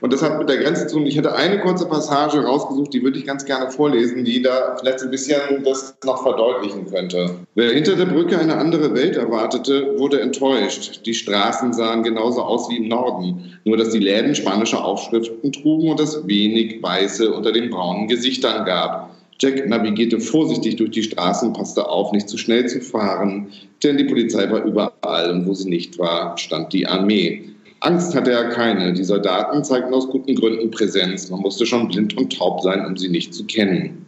und 0.00 0.12
das 0.12 0.22
hat 0.22 0.38
mit 0.38 0.48
der 0.48 0.58
Grenze 0.58 0.86
zu 0.86 0.94
tun, 0.94 1.06
ich 1.06 1.16
hätte 1.16 1.34
eine 1.34 1.58
kurze 1.58 1.86
Passage 1.86 2.38
rausgesucht, 2.38 2.94
die 2.94 3.02
würde 3.02 3.18
ich 3.18 3.26
ganz 3.26 3.44
gerne 3.44 3.68
vorlesen, 3.68 4.24
die 4.24 4.42
da 4.42 4.76
vielleicht 4.78 5.02
ein 5.02 5.10
bisschen 5.10 5.64
das 5.64 5.96
noch 6.04 6.22
verdeutlichen 6.22 6.88
könnte. 6.88 7.34
Wer 7.56 7.72
hinter 7.72 7.96
der 7.96 8.06
Brücke 8.06 8.38
eine 8.38 8.56
andere 8.56 8.94
Welt 8.94 9.16
erwartete, 9.16 9.98
wurde 9.98 10.20
enttäuscht. 10.20 11.04
Die 11.04 11.14
Straßen 11.14 11.72
sahen 11.72 12.04
genauso 12.04 12.42
aus 12.42 12.70
wie 12.70 12.76
im 12.76 12.88
Norden, 12.88 13.58
nur 13.64 13.76
dass 13.76 13.90
die 13.90 13.98
Läden 13.98 14.36
spanische 14.36 14.82
Aufschriften 14.82 15.52
trugen 15.52 15.90
und 15.90 15.98
es 15.98 16.26
wenig 16.28 16.80
Weiße 16.80 17.32
unter 17.32 17.50
den 17.50 17.70
braunen 17.70 18.06
Gesichtern 18.06 18.64
gab. 18.64 19.17
Jack 19.40 19.68
navigierte 19.68 20.18
vorsichtig 20.18 20.76
durch 20.76 20.90
die 20.90 21.02
Straßen, 21.04 21.52
passte 21.52 21.88
auf, 21.88 22.12
nicht 22.12 22.28
zu 22.28 22.36
schnell 22.38 22.66
zu 22.66 22.80
fahren, 22.80 23.48
denn 23.82 23.96
die 23.96 24.04
Polizei 24.04 24.50
war 24.50 24.64
überall 24.64 25.30
und 25.30 25.46
wo 25.46 25.54
sie 25.54 25.68
nicht 25.68 25.98
war, 25.98 26.36
stand 26.38 26.72
die 26.72 26.86
Armee. 26.86 27.44
Angst 27.80 28.16
hatte 28.16 28.32
er 28.32 28.48
keine. 28.48 28.92
Die 28.92 29.04
Soldaten 29.04 29.62
zeigten 29.62 29.94
aus 29.94 30.08
guten 30.08 30.34
Gründen 30.34 30.70
Präsenz. 30.72 31.30
Man 31.30 31.40
musste 31.40 31.64
schon 31.64 31.86
blind 31.86 32.18
und 32.18 32.36
taub 32.36 32.60
sein, 32.62 32.84
um 32.84 32.96
sie 32.96 33.08
nicht 33.08 33.32
zu 33.32 33.44
kennen. 33.44 34.06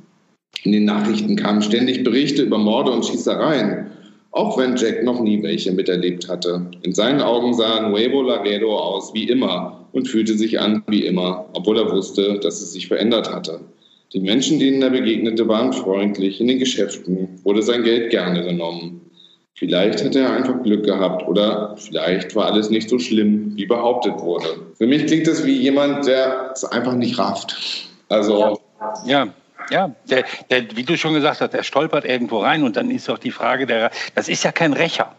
In 0.65 0.73
den 0.73 0.85
Nachrichten 0.85 1.37
kamen 1.37 1.63
ständig 1.63 2.03
Berichte 2.03 2.43
über 2.43 2.59
Morde 2.59 2.91
und 2.91 3.07
Schießereien, 3.07 3.87
auch 4.33 4.59
wenn 4.59 4.77
Jack 4.77 5.05
noch 5.05 5.21
nie 5.21 5.43
welche 5.45 5.71
miterlebt 5.71 6.29
hatte. 6.29 6.67
In 6.83 6.93
seinen 6.93 7.21
Augen 7.21 7.55
sah 7.55 7.89
Nuevo 7.89 8.23
Laredo 8.23 8.77
aus 8.77 9.15
wie 9.15 9.29
immer 9.29 9.87
und 9.93 10.09
fühlte 10.09 10.37
sich 10.37 10.59
an 10.59 10.83
wie 10.89 11.07
immer, 11.07 11.47
obwohl 11.53 11.79
er 11.79 11.93
wusste, 11.93 12.41
dass 12.41 12.61
es 12.61 12.73
sich 12.73 12.89
verändert 12.89 13.33
hatte. 13.33 13.61
Die 14.13 14.21
Menschen, 14.21 14.59
denen 14.59 14.83
er 14.83 14.91
begegnete, 14.91 15.47
waren 15.47 15.73
freundlich. 15.73 16.41
In 16.41 16.49
den 16.49 16.59
Geschäften 16.59 17.41
wurde 17.45 17.63
sein 17.63 17.85
Geld 17.85 18.11
gerne 18.11 18.43
genommen. 18.45 19.01
Vielleicht 19.55 20.03
hatte 20.03 20.21
er 20.21 20.33
einfach 20.33 20.63
Glück 20.63 20.85
gehabt 20.85 21.29
oder 21.29 21.77
vielleicht 21.77 22.35
war 22.35 22.47
alles 22.47 22.71
nicht 22.71 22.89
so 22.89 22.99
schlimm, 22.99 23.53
wie 23.57 23.67
behauptet 23.67 24.19
wurde. 24.21 24.47
Für 24.79 24.87
mich 24.87 25.07
klingt 25.07 25.27
das 25.27 25.45
wie 25.45 25.53
jemand, 25.53 26.07
der 26.07 26.51
es 26.55 26.65
einfach 26.65 26.95
nicht 26.95 27.19
rafft. 27.19 27.89
Also 28.09 28.59
ja. 29.05 29.29
Ja, 29.71 29.95
der, 30.09 30.25
der, 30.51 30.65
wie 30.75 30.83
du 30.83 30.97
schon 30.97 31.15
gesagt 31.15 31.41
hast, 31.41 31.53
der 31.53 31.63
stolpert 31.63 32.05
irgendwo 32.05 32.39
rein 32.39 32.65
und 32.65 32.77
dann 32.77 32.91
ist 32.91 33.09
auch 33.09 33.19
die 33.19 33.31
Frage 33.31 33.67
der, 33.67 33.91
das 34.17 34.29
ist 34.29 34.43
ja 34.43 34.51
kein 34.51 34.73
Rächer. 34.73 35.15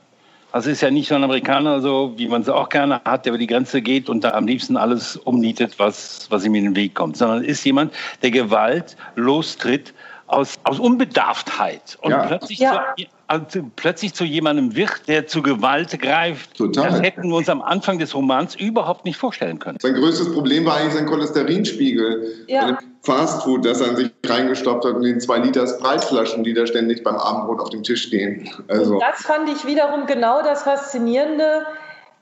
Also 0.52 0.70
ist 0.70 0.82
ja 0.82 0.92
nicht 0.92 1.08
so 1.08 1.16
ein 1.16 1.24
Amerikaner, 1.24 1.80
so 1.80 2.14
wie 2.18 2.28
man 2.28 2.42
es 2.42 2.50
auch 2.50 2.70
gerne 2.70 3.02
hat, 3.06 3.26
der 3.26 3.32
über 3.32 3.38
die 3.38 3.48
Grenze 3.48 3.82
geht 3.82 4.10
und 4.10 4.24
da 4.24 4.32
am 4.32 4.48
liebsten 4.48 4.76
alles 4.76 5.16
umnietet, 5.16 5.80
was, 5.80 6.28
was 6.30 6.46
ihm 6.46 6.56
in 6.56 6.66
den 6.66 6.76
Weg 6.76 6.94
kommt, 6.96 7.16
sondern 7.16 7.44
ist 7.44 7.64
jemand, 7.64 7.94
der 8.22 8.32
Gewalt 8.32 8.98
lostritt 9.16 9.94
aus, 10.28 10.56
aus 10.64 10.80
Unbedarftheit 10.80 11.98
und 12.02 12.12
ja. 12.12 12.26
plötzlich 12.26 12.60
ja. 12.60 12.94
Zu, 12.98 13.06
also 13.28 13.72
plötzlich 13.76 14.14
zu 14.14 14.26
jemandem 14.26 14.76
wird, 14.76 15.08
der 15.08 15.28
zu 15.28 15.42
Gewalt 15.42 15.98
greift. 16.00 16.56
Total. 16.58 16.90
Das 16.90 17.02
hätten 17.02 17.30
wir 17.30 17.36
uns 17.36 17.50
am 17.50 17.62
Anfang 17.62 18.00
des 18.00 18.14
Romans 18.14 18.56
überhaupt 18.56 19.06
nicht 19.06 19.18
vorstellen 19.18 19.60
können. 19.60 19.78
Sein 19.82 19.94
größtes 19.94 20.34
Problem 20.34 20.66
war 20.66 20.78
eigentlich 20.78 20.94
sein 20.94 21.06
Cholesterinspiegel. 21.06 22.46
Ja. 22.48 22.78
Fastfood, 23.04 23.66
das 23.66 23.82
er 23.82 23.96
sich 23.96 24.12
reingestoppt 24.26 24.86
hat 24.86 24.94
und 24.94 25.04
den 25.04 25.20
zwei 25.20 25.40
Liter 25.40 25.66
Spreitflaschen, 25.66 26.44
die 26.44 26.54
da 26.54 26.68
ständig 26.68 27.04
beim 27.04 27.16
Abendbrot 27.18 27.60
auf 27.60 27.70
dem 27.70 27.84
Tisch 27.84 28.04
stehen. 28.04 28.50
Also. 28.68 29.00
Das 29.00 29.24
fand 29.24 29.50
ich 29.50 29.66
wiederum 29.66 30.06
genau 30.06 30.44
das 30.44 30.64
Faszinierende, 30.64 31.66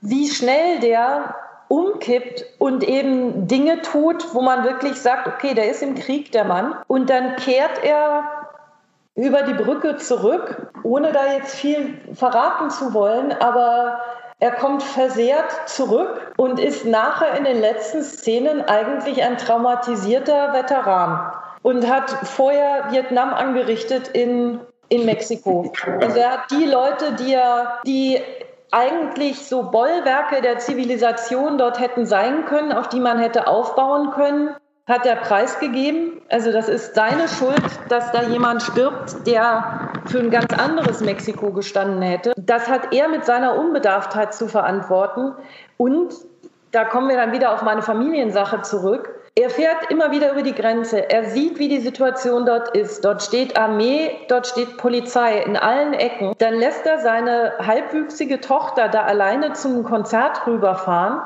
wie 0.02 0.30
schnell 0.30 0.80
der 0.80 1.36
umkippt 1.68 2.46
und 2.58 2.84
eben 2.84 3.48
Dinge 3.48 3.82
tut, 3.82 4.34
wo 4.34 4.42
man 4.42 4.64
wirklich 4.64 4.96
sagt, 4.96 5.28
okay, 5.28 5.54
der 5.54 5.70
ist 5.70 5.84
im 5.84 5.96
Krieg, 5.96 6.32
der 6.32 6.46
Mann. 6.46 6.76
Und 6.88 7.10
dann 7.10 7.36
kehrt 7.36 7.84
er 7.84 8.24
über 9.16 9.44
die 9.44 9.54
Brücke 9.54 9.98
zurück, 9.98 10.72
ohne 10.84 11.12
da 11.12 11.34
jetzt 11.34 11.56
viel 11.56 11.98
verraten 12.14 12.70
zu 12.70 12.94
wollen, 12.94 13.34
aber 13.34 14.00
er 14.40 14.52
kommt 14.52 14.84
versehrt 14.84 15.68
zurück 15.68 16.34
und 16.38 16.60
ist 16.60 16.86
nachher 16.86 17.38
in 17.38 17.44
den 17.44 17.60
letzten 17.60 18.02
Szenen 18.04 18.62
eigentlich 18.62 19.22
ein 19.22 19.38
traumatisierter 19.38 20.54
Veteran 20.54 21.34
und 21.62 21.90
hat 21.90 22.10
vorher 22.10 22.92
Vietnam 22.92 23.34
angerichtet 23.34 24.08
in, 24.08 24.62
in 24.88 25.06
Mexiko. 25.06 25.72
Also 26.00 26.20
er 26.20 26.32
hat 26.32 26.52
die 26.52 26.66
Leute, 26.66 27.14
die 27.20 27.34
er, 27.34 27.80
die 27.86 28.22
eigentlich 28.72 29.46
so 29.46 29.64
Bollwerke 29.64 30.42
der 30.42 30.60
Zivilisation 30.60 31.58
dort 31.58 31.80
hätten 31.80 32.06
sein 32.06 32.46
können, 32.46 32.72
auf 32.72 32.88
die 32.88 33.02
man 33.02 33.20
hätte 33.20 33.48
aufbauen 33.48 34.12
können, 34.12 34.56
hat 34.90 35.06
er 35.06 35.16
preisgegeben. 35.16 36.20
Also 36.30 36.52
das 36.52 36.68
ist 36.68 36.96
seine 36.96 37.28
Schuld, 37.28 37.62
dass 37.88 38.12
da 38.12 38.24
jemand 38.24 38.64
stirbt, 38.64 39.26
der 39.28 39.92
für 40.08 40.20
ein 40.20 40.32
ganz 40.32 40.52
anderes 40.54 41.00
Mexiko 41.02 41.52
gestanden 41.52 42.02
hätte. 42.02 42.34
Das 42.36 42.68
hat 42.68 42.94
er 42.94 43.08
mit 43.08 43.24
seiner 43.24 43.58
Unbedarftheit 43.58 44.34
zu 44.34 44.48
verantworten. 44.48 45.34
Und 45.78 46.14
da 46.72 46.84
kommen 46.86 47.08
wir 47.08 47.16
dann 47.16 47.32
wieder 47.32 47.54
auf 47.54 47.62
meine 47.62 47.84
Familiensache 47.84 48.64
zurück. 48.64 49.16
Er 49.36 49.50
fährt 49.50 49.90
immer 49.90 50.12
wieder 50.12 50.32
über 50.32 50.42
die 50.42 50.54
Grenze. 50.54 51.10
Er 51.10 51.30
sieht, 51.30 51.60
wie 51.60 51.68
die 51.68 51.80
Situation 51.80 52.46
dort 52.46 52.76
ist. 52.76 53.06
Dort 53.06 53.22
steht 53.22 53.58
Armee, 53.58 54.12
dort 54.28 54.48
steht 54.48 54.78
Polizei 54.78 55.40
in 55.40 55.56
allen 55.56 55.94
Ecken. 55.94 56.34
Dann 56.40 56.56
lässt 56.56 56.86
er 56.86 57.00
seine 57.00 57.54
halbwüchsige 57.60 58.42
Tochter 58.42 58.90
da 58.90 59.04
alleine 59.04 59.54
zum 59.54 59.84
Konzert 59.84 60.46
rüberfahren. 60.48 61.22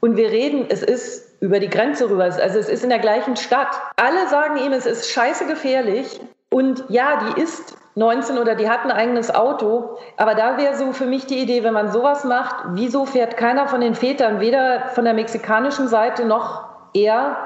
Und 0.00 0.16
wir 0.16 0.30
reden, 0.30 0.66
es 0.68 0.82
ist 0.82 1.27
über 1.40 1.60
die 1.60 1.68
Grenze 1.68 2.10
rüber, 2.10 2.24
also 2.24 2.58
es 2.58 2.68
ist 2.68 2.82
in 2.82 2.90
der 2.90 2.98
gleichen 2.98 3.36
Stadt. 3.36 3.68
Alle 3.96 4.28
sagen 4.28 4.56
ihm, 4.58 4.72
es 4.72 4.86
ist 4.86 5.10
scheiße 5.10 5.46
gefährlich. 5.46 6.20
Und 6.50 6.84
ja, 6.88 7.20
die 7.20 7.40
ist 7.40 7.76
19 7.94 8.38
oder 8.38 8.54
die 8.54 8.68
hat 8.68 8.84
ein 8.84 8.90
eigenes 8.90 9.34
Auto. 9.34 9.98
Aber 10.16 10.34
da 10.34 10.56
wäre 10.56 10.76
so 10.76 10.92
für 10.92 11.06
mich 11.06 11.26
die 11.26 11.38
Idee, 11.38 11.62
wenn 11.64 11.74
man 11.74 11.92
sowas 11.92 12.24
macht, 12.24 12.56
wieso 12.70 13.06
fährt 13.06 13.36
keiner 13.36 13.68
von 13.68 13.80
den 13.80 13.94
Vätern, 13.94 14.40
weder 14.40 14.88
von 14.94 15.04
der 15.04 15.14
mexikanischen 15.14 15.88
Seite 15.88 16.24
noch 16.24 16.64
er, 16.94 17.36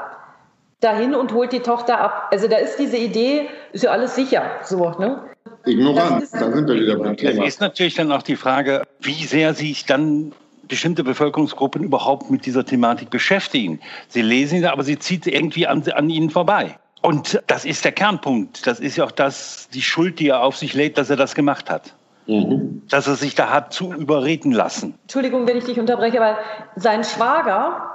dahin 0.81 1.15
und 1.15 1.33
holt 1.33 1.53
die 1.53 1.61
Tochter 1.61 2.01
ab? 2.01 2.29
Also 2.31 2.49
da 2.49 2.57
ist 2.57 2.79
diese 2.79 2.97
Idee, 2.97 3.49
ist 3.73 3.85
ja 3.85 3.91
alles 3.91 4.15
sicher. 4.15 4.43
So, 4.63 4.91
ne? 4.99 5.21
Ignorant, 5.65 6.23
da 6.33 6.51
sind 6.51 6.69
wir 6.69 6.75
wieder 6.75 6.97
beim 6.97 7.17
Thema. 7.17 7.43
Es 7.43 7.55
ist 7.55 7.61
natürlich 7.61 7.95
dann 7.95 8.11
auch 8.11 8.23
die 8.23 8.37
Frage, 8.37 8.83
wie 9.01 9.25
sehr 9.25 9.55
sich 9.55 9.87
dann 9.87 10.33
bestimmte 10.73 11.05
Bevölkerungsgruppen 11.05 11.85
überhaupt 11.85 12.31
mit 12.31 12.47
dieser 12.47 12.65
Thematik 12.65 13.11
beschäftigen. 13.11 13.79
Sie 14.09 14.23
lesen 14.23 14.61
sie, 14.61 14.67
aber 14.67 14.85
sie 14.85 14.99
zieht 14.99 15.27
irgendwie 15.27 15.67
an, 15.67 15.83
an 15.93 16.09
ihnen 16.09 16.31
vorbei. 16.31 16.79
Und 17.03 17.43
das 17.47 17.67
ist 17.67 17.85
der 17.85 17.93
Kernpunkt. 17.93 18.67
Das 18.67 18.81
ist 18.81 18.97
ja 18.97 19.05
auch 19.05 19.11
das, 19.11 19.69
die 19.75 19.83
Schuld, 19.83 20.19
die 20.19 20.29
er 20.29 20.43
auf 20.43 20.57
sich 20.57 20.73
lädt, 20.73 20.97
dass 20.97 21.11
er 21.11 21.17
das 21.17 21.35
gemacht 21.35 21.69
hat. 21.69 21.95
Mhm. 22.27 22.85
Dass 22.89 23.07
er 23.07 23.17
sich 23.17 23.35
da 23.35 23.51
hat 23.51 23.75
zu 23.75 23.93
überreden 23.93 24.51
lassen. 24.51 24.95
Entschuldigung, 25.03 25.47
wenn 25.47 25.59
ich 25.59 25.65
dich 25.65 25.79
unterbreche, 25.79 26.21
weil 26.21 26.37
sein 26.77 27.05
Schwager 27.05 27.92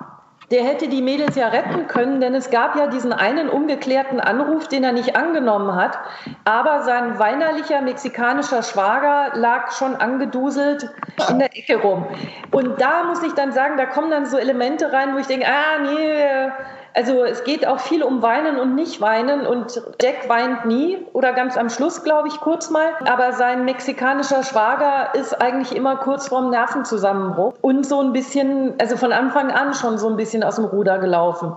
der 0.51 0.63
hätte 0.63 0.87
die 0.87 1.01
Mädels 1.01 1.35
ja 1.35 1.49
retten 1.49 1.87
können, 1.87 2.21
denn 2.21 2.33
es 2.33 2.49
gab 2.49 2.77
ja 2.77 2.87
diesen 2.87 3.11
einen 3.11 3.49
ungeklärten 3.49 4.21
Anruf, 4.21 4.69
den 4.69 4.83
er 4.83 4.93
nicht 4.93 5.17
angenommen 5.17 5.75
hat. 5.75 5.99
Aber 6.45 6.83
sein 6.83 7.19
weinerlicher 7.19 7.81
mexikanischer 7.81 8.63
Schwager 8.63 9.37
lag 9.37 9.73
schon 9.73 9.95
angeduselt 9.95 10.89
in 11.29 11.39
der 11.39 11.55
Ecke 11.57 11.81
rum. 11.81 12.07
Und 12.51 12.79
da 12.79 13.03
muss 13.03 13.21
ich 13.23 13.33
dann 13.33 13.51
sagen, 13.51 13.75
da 13.75 13.85
kommen 13.85 14.09
dann 14.09 14.25
so 14.25 14.37
Elemente 14.37 14.93
rein, 14.93 15.13
wo 15.13 15.17
ich 15.17 15.27
denke, 15.27 15.47
ah 15.47 15.79
nee, 15.81 16.51
also 16.97 17.23
es 17.23 17.43
geht 17.43 17.67
auch 17.67 17.79
viel 17.79 18.01
um 18.01 18.23
Weinen 18.23 18.57
und 18.59 18.73
nicht 18.73 18.99
weinen 19.01 19.45
und 19.45 19.79
Jack 20.01 20.27
weint 20.27 20.65
nie 20.65 20.97
oder 21.13 21.31
ganz 21.31 21.55
am 21.55 21.69
Schluss, 21.69 22.03
glaube 22.03 22.27
ich, 22.27 22.39
kurz 22.39 22.71
mal. 22.71 22.89
Aber 23.05 23.33
sein 23.33 23.65
mexikanischer 23.65 24.43
Schwager 24.43 25.13
ist 25.13 25.39
eigentlich 25.39 25.75
immer 25.75 25.97
kurz 25.97 26.29
vorm 26.29 26.49
Nervenzusammenbruch 26.49 27.53
und 27.61 27.85
so 27.85 28.01
ein 28.01 28.13
bisschen, 28.13 28.73
also 28.81 28.97
von 28.97 29.11
Anfang 29.11 29.51
an 29.51 29.75
schon 29.75 29.99
so 29.99 30.09
ein 30.09 30.17
bisschen 30.17 30.43
aus 30.43 30.55
dem 30.55 30.65
Ruder 30.65 30.97
gelaufen. 30.97 31.55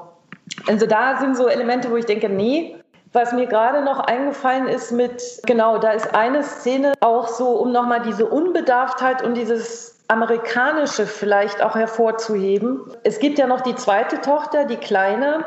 Also 0.69 0.87
da 0.87 1.17
sind 1.17 1.39
so 1.39 1.49
Elemente, 1.49 1.91
wo 1.91 1.97
ich 1.97 2.05
denke, 2.05 2.29
nee, 2.29 2.77
was 3.15 3.33
mir 3.33 3.47
gerade 3.47 3.83
noch 3.83 3.99
eingefallen 3.99 4.69
ist 4.69 4.93
mit, 4.93 5.23
genau, 5.47 5.79
da 5.79 5.93
ist 5.93 6.15
eine 6.15 6.43
Szene 6.43 6.93
auch 7.01 7.29
so, 7.29 7.49
um 7.49 7.73
nochmal 7.73 8.03
diese 8.03 8.27
Unbedarftheit 8.27 9.23
und 9.23 9.39
dieses 9.39 10.00
amerikanische 10.11 11.07
vielleicht 11.07 11.63
auch 11.63 11.77
hervorzuheben. 11.77 12.81
Es 13.05 13.21
gibt 13.21 13.39
ja 13.39 13.47
noch 13.47 13.61
die 13.61 13.77
zweite 13.77 14.21
Tochter, 14.21 14.65
die 14.65 14.77
kleine, 14.77 15.45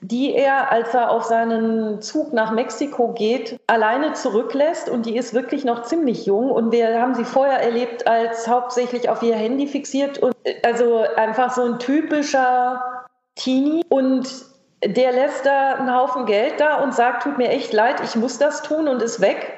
die 0.00 0.34
er, 0.34 0.70
als 0.70 0.94
er 0.94 1.10
auf 1.10 1.24
seinen 1.24 2.00
Zug 2.00 2.32
nach 2.32 2.52
Mexiko 2.52 3.12
geht, 3.12 3.58
alleine 3.66 4.12
zurücklässt. 4.12 4.88
Und 4.88 5.06
die 5.06 5.16
ist 5.16 5.34
wirklich 5.34 5.64
noch 5.64 5.82
ziemlich 5.82 6.26
jung. 6.26 6.50
Und 6.50 6.70
wir 6.70 7.00
haben 7.00 7.16
sie 7.16 7.24
vorher 7.24 7.60
erlebt 7.60 8.06
als 8.06 8.46
hauptsächlich 8.46 9.08
auf 9.08 9.22
ihr 9.22 9.34
Handy 9.34 9.66
fixiert. 9.66 10.18
Und 10.18 10.36
also 10.62 11.04
einfach 11.16 11.52
so 11.52 11.62
ein 11.62 11.80
typischer 11.80 13.06
Teenie. 13.34 13.84
Und 13.88 14.28
der 14.84 15.10
lässt 15.10 15.44
da 15.44 15.74
einen 15.74 15.92
Haufen 15.92 16.24
Geld 16.26 16.60
da 16.60 16.82
und 16.82 16.94
sagt, 16.94 17.24
tut 17.24 17.36
mir 17.36 17.48
echt 17.48 17.72
leid, 17.72 17.96
ich 18.04 18.14
muss 18.14 18.38
das 18.38 18.62
tun 18.62 18.86
und 18.86 19.02
ist 19.02 19.20
weg. 19.20 19.57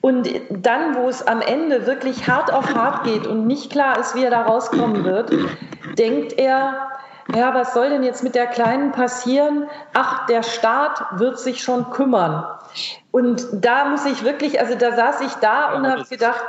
Und 0.00 0.28
dann, 0.50 0.96
wo 0.96 1.08
es 1.08 1.26
am 1.26 1.40
Ende 1.40 1.86
wirklich 1.86 2.28
hart 2.28 2.52
auf 2.52 2.74
hart 2.74 3.04
geht 3.04 3.26
und 3.26 3.46
nicht 3.46 3.70
klar 3.70 3.98
ist, 3.98 4.14
wie 4.14 4.24
er 4.24 4.30
da 4.30 4.42
rauskommen 4.42 5.04
wird, 5.04 5.32
denkt 5.98 6.34
er, 6.34 6.90
ja, 7.34 7.54
was 7.54 7.74
soll 7.74 7.90
denn 7.90 8.04
jetzt 8.04 8.22
mit 8.22 8.34
der 8.34 8.46
Kleinen 8.46 8.92
passieren? 8.92 9.68
Ach, 9.94 10.26
der 10.26 10.42
Staat 10.42 11.04
wird 11.18 11.38
sich 11.40 11.62
schon 11.62 11.90
kümmern. 11.90 12.46
Und 13.10 13.46
da 13.52 13.86
muss 13.86 14.04
ich 14.04 14.22
wirklich, 14.22 14.60
also 14.60 14.76
da 14.76 14.94
saß 14.94 15.22
ich 15.22 15.32
da 15.34 15.74
und 15.74 15.86
habe 15.86 16.04
gedacht, 16.04 16.44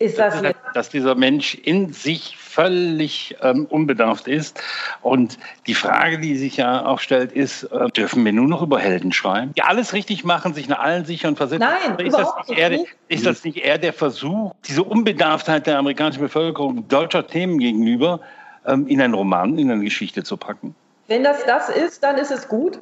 ist 0.00 0.18
das, 0.18 0.40
das 0.40 0.54
dass 0.74 0.88
dieser 0.88 1.14
Mensch 1.14 1.54
in 1.54 1.92
sich 1.92 2.36
völlig 2.58 3.36
ähm, 3.40 3.66
unbedarft 3.66 4.26
ist. 4.26 4.60
Und 5.02 5.38
die 5.68 5.74
Frage, 5.74 6.18
die 6.18 6.36
sich 6.36 6.56
ja 6.56 6.84
auch 6.84 6.98
stellt, 6.98 7.30
ist, 7.30 7.62
äh, 7.64 7.88
dürfen 7.90 8.24
wir 8.24 8.32
nur 8.32 8.48
noch 8.48 8.62
über 8.62 8.80
Helden 8.80 9.12
schreiben? 9.12 9.52
Die 9.56 9.62
alles 9.62 9.92
richtig 9.92 10.24
machen, 10.24 10.54
sich 10.54 10.68
nach 10.68 10.80
allen 10.80 11.04
sichern 11.04 11.36
versetzen? 11.36 11.68
Nein, 11.68 12.04
ist 12.04 12.18
das, 12.18 12.48
nicht 12.48 12.58
eher, 12.58 12.80
ist 13.06 13.26
das 13.26 13.44
nicht 13.44 13.58
eher 13.58 13.78
der 13.78 13.92
Versuch, 13.92 14.54
diese 14.66 14.82
Unbedarftheit 14.82 15.68
der 15.68 15.78
amerikanischen 15.78 16.20
Bevölkerung 16.20 16.88
deutscher 16.88 17.28
Themen 17.28 17.58
gegenüber 17.58 18.20
ähm, 18.66 18.88
in 18.88 19.00
einen 19.00 19.14
Roman, 19.14 19.56
in 19.56 19.70
eine 19.70 19.84
Geschichte 19.84 20.24
zu 20.24 20.36
packen? 20.36 20.74
Wenn 21.08 21.24
das 21.24 21.38
das 21.46 21.70
ist, 21.70 22.02
dann 22.02 22.18
ist 22.18 22.30
es 22.30 22.48
gut. 22.48 22.78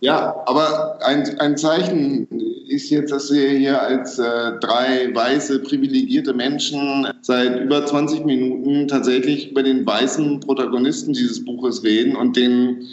ja, 0.00 0.36
aber 0.46 1.00
ein, 1.04 1.38
ein 1.40 1.56
Zeichen 1.56 2.28
ist 2.68 2.88
jetzt, 2.90 3.10
dass 3.12 3.32
wir 3.32 3.48
hier 3.48 3.82
als 3.82 4.18
äh, 4.20 4.52
drei 4.60 5.12
weiße, 5.12 5.58
privilegierte 5.60 6.32
Menschen 6.32 7.08
seit 7.20 7.58
über 7.58 7.84
20 7.84 8.24
Minuten 8.24 8.86
tatsächlich 8.86 9.50
über 9.50 9.64
den 9.64 9.84
weißen 9.84 10.38
Protagonisten 10.38 11.12
dieses 11.12 11.44
Buches 11.44 11.82
reden 11.82 12.14
und 12.14 12.36
den 12.36 12.86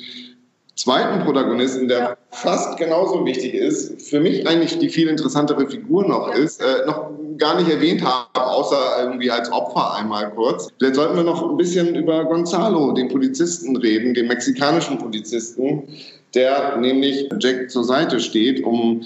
zweiten 0.75 1.23
Protagonisten, 1.23 1.87
der 1.87 1.99
ja. 1.99 2.17
fast 2.31 2.77
genauso 2.77 3.23
wichtig 3.23 3.53
ist, 3.53 4.09
für 4.09 4.19
mich 4.19 4.47
eigentlich 4.47 4.79
die 4.79 4.89
viel 4.89 5.09
interessantere 5.09 5.69
Figur 5.69 6.07
noch 6.07 6.29
ja. 6.29 6.37
ist, 6.37 6.59
äh, 6.59 6.87
noch 6.87 7.11
gar 7.37 7.59
nicht 7.59 7.69
erwähnt 7.69 8.03
habe, 8.03 8.45
außer 8.45 8.77
irgendwie 9.01 9.31
als 9.31 9.51
Opfer 9.51 9.95
einmal 9.95 10.31
kurz. 10.31 10.69
Vielleicht 10.77 10.95
sollten 10.95 11.15
wir 11.15 11.23
noch 11.23 11.47
ein 11.47 11.57
bisschen 11.57 11.95
über 11.95 12.25
Gonzalo, 12.25 12.91
den 12.91 13.09
Polizisten, 13.09 13.75
reden, 13.77 14.13
den 14.13 14.27
mexikanischen 14.27 14.97
Polizisten, 14.97 15.83
der 16.33 16.77
nämlich 16.77 17.29
Jack 17.39 17.69
zur 17.71 17.83
Seite 17.83 18.19
steht, 18.19 18.63
um 18.63 19.05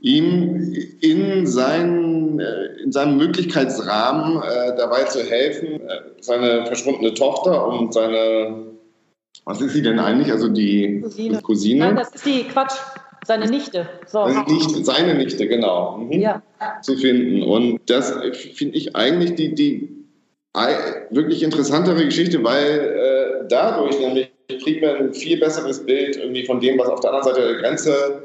ihm 0.00 0.72
in, 1.00 1.46
sein, 1.46 2.38
äh, 2.38 2.82
in 2.82 2.92
seinem 2.92 3.16
Möglichkeitsrahmen 3.16 4.42
äh, 4.42 4.76
dabei 4.76 5.04
zu 5.04 5.22
helfen, 5.24 5.80
äh, 5.80 6.00
seine 6.20 6.66
verschwundene 6.66 7.14
Tochter 7.14 7.66
und 7.66 7.92
seine 7.92 8.66
Was 9.44 9.60
ist 9.60 9.72
sie 9.72 9.82
denn 9.82 9.98
eigentlich? 9.98 10.30
Also 10.30 10.48
die 10.48 11.00
Cousine. 11.00 11.42
Cousine? 11.42 11.84
Nein, 11.86 11.96
das 11.96 12.14
ist 12.14 12.24
die 12.24 12.44
Quatsch. 12.44 12.76
Seine 13.28 13.44
Nichte. 13.44 13.86
So. 14.06 14.26
Nichte, 14.26 14.82
seine 14.82 15.14
Nichte, 15.14 15.46
genau. 15.46 15.98
Mhm. 15.98 16.12
Ja. 16.12 16.42
Zu 16.80 16.96
finden. 16.96 17.42
Und 17.42 17.78
das 17.84 18.10
finde 18.32 18.78
ich 18.78 18.96
eigentlich 18.96 19.34
die, 19.34 19.54
die 19.54 20.06
wirklich 21.10 21.42
interessantere 21.42 22.06
Geschichte, 22.06 22.42
weil 22.42 23.44
äh, 23.44 23.46
dadurch 23.50 24.00
nämlich 24.00 24.30
kriegt 24.64 24.80
man 24.80 24.96
ein 24.96 25.12
viel 25.12 25.38
besseres 25.38 25.84
Bild 25.84 26.16
irgendwie 26.16 26.46
von 26.46 26.58
dem, 26.58 26.78
was 26.78 26.88
auf 26.88 27.00
der 27.00 27.12
anderen 27.12 27.34
Seite 27.34 27.46
der 27.46 27.60
Grenze 27.60 28.22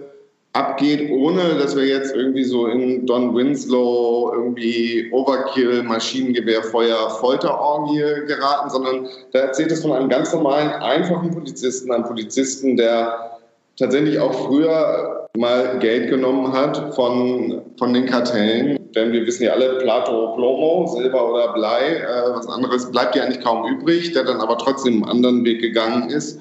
abgeht, 0.54 1.12
ohne 1.12 1.56
dass 1.56 1.76
wir 1.76 1.86
jetzt 1.86 2.16
irgendwie 2.16 2.46
so 2.46 2.68
in 2.68 3.06
Don 3.06 3.36
Winslow 3.36 4.32
irgendwie 4.34 5.10
Overkill, 5.12 5.84
Maschinengewehr, 5.84 6.64
Feuer, 6.64 7.10
Folterorgie 7.20 8.26
geraten, 8.26 8.70
sondern 8.70 9.10
da 9.34 9.40
erzählt 9.40 9.74
es 9.74 9.82
von 9.82 9.92
einem 9.92 10.08
ganz 10.08 10.32
normalen, 10.32 10.70
einfachen 10.70 11.32
Polizisten, 11.32 11.92
einem 11.92 12.06
Polizisten, 12.06 12.78
der 12.78 13.33
tatsächlich 13.78 14.20
auch 14.20 14.34
früher 14.34 15.28
mal 15.36 15.80
Geld 15.80 16.10
genommen 16.10 16.54
hat 16.54 16.94
von, 16.96 17.62
von 17.78 17.94
den 17.94 18.06
Kartellen. 18.06 18.78
Denn 18.94 19.12
wir 19.12 19.26
wissen 19.26 19.44
ja 19.44 19.54
alle, 19.54 19.80
Plato, 19.80 20.36
Plomo, 20.36 20.88
Silber 20.88 21.32
oder 21.32 21.54
Blei, 21.54 21.96
äh, 21.98 22.36
was 22.36 22.48
anderes 22.48 22.92
bleibt 22.92 23.16
ja 23.16 23.24
eigentlich 23.24 23.44
kaum 23.44 23.66
übrig, 23.68 24.12
der 24.14 24.24
dann 24.24 24.42
aber 24.42 24.58
trotzdem 24.58 25.04
einen 25.04 25.12
anderen 25.12 25.46
Weg 25.46 25.62
gegangen 25.62 26.10
ist. 26.10 26.40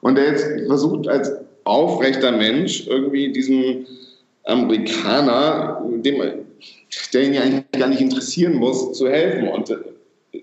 Und 0.00 0.16
der 0.16 0.26
jetzt 0.26 0.46
versucht 0.66 1.08
als 1.08 1.32
aufrechter 1.64 2.30
Mensch 2.30 2.86
irgendwie 2.86 3.32
diesem 3.32 3.86
Amerikaner, 4.44 5.82
dem, 5.84 6.22
der 7.12 7.22
ihn 7.22 7.34
ja 7.34 7.42
eigentlich 7.42 7.64
gar 7.72 7.88
nicht 7.88 8.00
interessieren 8.00 8.54
muss, 8.54 8.92
zu 8.92 9.08
helfen. 9.08 9.48
Und, 9.48 9.76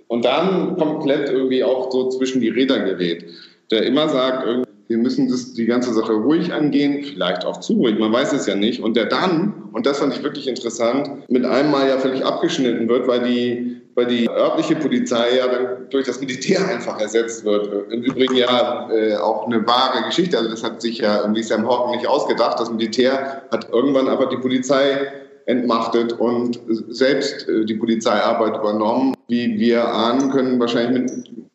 und 0.07 0.25
dann 0.25 0.75
komplett 0.77 1.29
irgendwie 1.29 1.63
auch 1.63 1.89
so 1.91 2.09
zwischen 2.09 2.41
die 2.41 2.49
Räder 2.49 2.79
gerät. 2.79 3.25
Der 3.71 3.83
immer 3.83 4.09
sagt, 4.09 4.64
wir 4.87 4.97
müssen 4.97 5.29
das, 5.29 5.53
die 5.53 5.65
ganze 5.65 5.93
Sache 5.93 6.13
ruhig 6.13 6.53
angehen, 6.53 7.03
vielleicht 7.03 7.45
auch 7.45 7.59
zu 7.59 7.73
ruhig, 7.73 7.97
man 7.97 8.13
weiß 8.13 8.33
es 8.33 8.45
ja 8.45 8.55
nicht. 8.55 8.81
Und 8.81 8.95
der 8.95 9.05
dann, 9.05 9.69
und 9.73 9.85
das 9.85 9.99
fand 9.99 10.13
ich 10.15 10.23
wirklich 10.23 10.47
interessant, 10.47 11.29
mit 11.29 11.45
einem 11.45 11.71
Mal 11.71 11.87
ja 11.87 11.97
völlig 11.97 12.23
abgeschnitten 12.23 12.87
wird, 12.87 13.07
weil 13.07 13.21
die, 13.21 13.81
weil 13.95 14.05
die 14.05 14.29
örtliche 14.29 14.75
Polizei 14.75 15.37
ja 15.37 15.47
durch 15.89 16.05
das 16.05 16.19
Militär 16.19 16.67
einfach 16.67 16.99
ersetzt 16.99 17.45
wird. 17.45 17.91
Im 17.91 18.03
Übrigen 18.03 18.35
ja 18.35 18.89
äh, 18.91 19.15
auch 19.15 19.47
eine 19.47 19.65
wahre 19.65 20.05
Geschichte. 20.05 20.37
Also 20.37 20.51
das 20.51 20.63
hat 20.63 20.81
sich 20.81 20.99
ja 20.99 21.21
irgendwie 21.21 21.43
Sam 21.43 21.67
Horton 21.67 21.95
nicht 21.95 22.07
ausgedacht. 22.07 22.59
Das 22.59 22.69
Militär 22.69 23.43
hat 23.51 23.69
irgendwann 23.71 24.07
einfach 24.07 24.29
die 24.29 24.37
Polizei 24.37 25.07
entmachtet 25.47 26.13
und 26.13 26.59
selbst 26.89 27.47
äh, 27.47 27.65
die 27.65 27.75
Polizeiarbeit 27.75 28.57
übernommen. 28.57 29.13
Wie 29.27 29.59
wir 29.59 29.87
ahnen 29.87 30.29
können, 30.29 30.59
wahrscheinlich 30.59 31.01
mit 31.01 31.45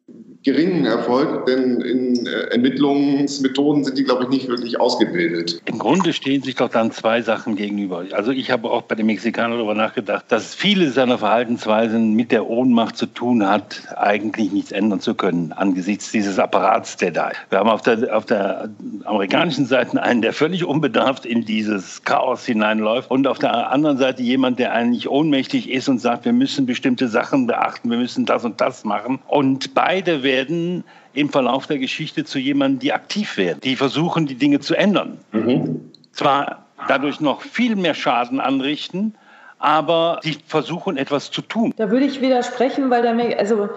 geringen 0.43 0.87
Erfolg, 0.87 1.45
denn 1.47 1.83
in 1.83 2.27
äh, 2.27 2.31
Ermittlungsmethoden 2.53 3.85
sind 3.85 3.99
die, 3.99 4.05
glaube 4.05 4.25
ich, 4.25 4.31
nicht 4.31 4.49
wirklich 4.49 4.81
ausgebildet. 4.81 5.61
Im 5.67 5.79
Grunde 5.79 6.15
stehen 6.15 6.43
sich 6.43 6.55
doch 6.55 6.71
dann 6.71 6.93
zwei 6.93 7.21
Sachen 7.21 7.57
gegenüber. 7.57 8.05
Also 8.13 8.31
ich 8.31 8.51
habe 8.51 8.71
auch 8.71 8.83
bei 8.83 8.95
den 8.95 9.07
Mexikanern 9.07 9.59
darüber 9.59 9.75
nachgedacht, 9.75 10.25
dass 10.29 10.55
viele 10.55 10.91
seiner 10.91 11.19
Verhaltensweisen 11.19 12.15
mit 12.15 12.33
der 12.33 12.49
Ohnmacht 12.49 12.97
zu 12.97 13.05
tun 13.07 13.47
hat, 13.47 13.83
eigentlich 13.97 14.51
nichts 14.51 14.73
ändern 14.73 15.01
zu 15.01 15.15
können 15.15 15.53
angesichts 15.53 16.11
dieses 16.11 16.39
Apparats, 16.39 16.97
der 16.97 17.11
da 17.11 17.29
ist. 17.29 17.41
Wir 17.51 17.59
haben 17.59 17.69
auf 17.69 17.83
der, 17.83 18.17
auf 18.17 18.25
der 18.25 18.71
amerikanischen 19.05 19.67
Seite 19.67 20.03
einen, 20.03 20.23
der 20.23 20.33
völlig 20.33 20.65
unbedarft 20.65 21.27
in 21.27 21.45
dieses 21.45 22.03
Chaos 22.05 22.47
hineinläuft 22.47 23.11
und 23.11 23.27
auf 23.27 23.39
der 23.39 23.71
anderen 23.71 23.99
Seite 23.99 24.23
jemand, 24.23 24.59
der 24.59 24.73
eigentlich 24.73 25.09
ohnmächtig 25.09 25.69
ist 25.71 25.89
und 25.89 25.99
sagt, 25.99 26.25
wir 26.25 26.33
müssen 26.33 26.65
bestimmte 26.65 27.09
Sachen 27.09 27.47
beachten, 27.47 27.91
wir 27.91 27.99
müssen 27.99 28.25
das 28.25 28.45
und 28.45 28.61
das 28.61 28.85
machen. 28.85 29.19
Und 29.29 29.75
beide 29.75 30.23
werden 30.23 30.30
werden 30.31 30.85
im 31.13 31.29
Verlauf 31.29 31.67
der 31.67 31.79
Geschichte 31.79 32.25
zu 32.25 32.39
jemandem, 32.39 32.79
die 32.79 32.93
aktiv 32.93 33.37
werden, 33.37 33.61
die 33.63 33.77
versuchen, 33.77 34.27
die 34.27 34.37
Dinge 34.37 34.61
zu 34.61 34.75
ändern. 34.77 35.19
Mhm. 35.33 35.91
Zwar 36.13 36.67
dadurch 36.87 37.21
noch 37.21 37.43
viel 37.43 37.75
mehr 37.77 37.95
Schaden 37.95 38.41
anrichten, 38.41 39.15
aber 39.59 40.21
die 40.25 40.39
versuchen 40.47 40.97
etwas 40.97 41.31
zu 41.31 41.43
tun. 41.43 41.75
Da 41.77 41.91
würde 41.91 42.07
ich 42.07 42.21
widersprechen, 42.21 42.91
weil 42.91 43.03
der, 43.03 43.39
also 43.39 43.69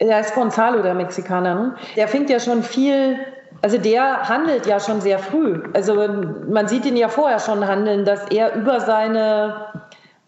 der 0.00 0.20
ist 0.20 0.34
Gonzalo, 0.34 0.82
der 0.82 0.94
Mexikaner, 0.94 1.54
ne? 1.54 1.74
der 1.96 2.08
fängt 2.08 2.30
ja 2.30 2.40
schon 2.40 2.62
viel, 2.62 3.18
also 3.60 3.78
der 3.78 4.28
handelt 4.28 4.66
ja 4.66 4.80
schon 4.80 5.00
sehr 5.00 5.18
früh. 5.18 5.62
Also 5.74 5.94
man 6.48 6.66
sieht 6.68 6.86
ihn 6.86 6.96
ja 6.96 7.08
vorher 7.08 7.38
schon 7.38 7.66
handeln, 7.66 8.04
dass 8.04 8.26
er 8.30 8.54
über 8.54 8.80
seine 8.80 9.66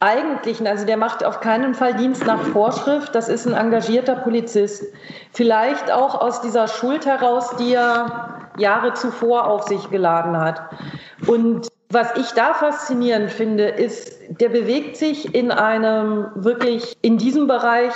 eigentlichen, 0.01 0.67
also 0.67 0.85
der 0.85 0.97
macht 0.97 1.25
auf 1.25 1.41
keinen 1.41 1.75
Fall 1.75 1.95
Dienst 1.95 2.27
nach 2.27 2.43
Vorschrift, 2.43 3.15
das 3.15 3.29
ist 3.29 3.47
ein 3.47 3.55
engagierter 3.55 4.17
Polizist. 4.17 4.85
Vielleicht 5.33 5.91
auch 5.91 6.21
aus 6.21 6.41
dieser 6.41 6.69
Schuld 6.69 7.07
heraus, 7.07 7.57
die 7.57 7.75
er 7.75 8.51
Jahre 8.59 8.95
zuvor 8.95 9.47
auf 9.49 9.65
sich 9.65 9.91
geladen 9.91 10.37
hat. 10.37 10.63
Und 11.27 11.69
was 11.91 12.17
ich 12.17 12.31
da 12.33 12.55
faszinierend 12.55 13.31
finde, 13.31 13.69
ist, 13.69 14.19
der 14.29 14.49
bewegt 14.49 14.97
sich 14.97 15.35
in 15.35 15.51
einem 15.51 16.27
wirklich, 16.35 16.97
in 17.03 17.19
diesem 17.19 17.47
Bereich, 17.47 17.95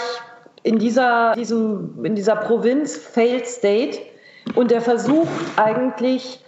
in 0.63 0.79
dieser, 0.79 1.35
diesem, 1.35 2.05
in 2.05 2.15
dieser 2.15 2.37
Provinz 2.37 2.97
Failed 2.97 3.47
State 3.47 3.99
und 4.55 4.71
der 4.71 4.81
versucht 4.81 5.29
eigentlich 5.57 6.45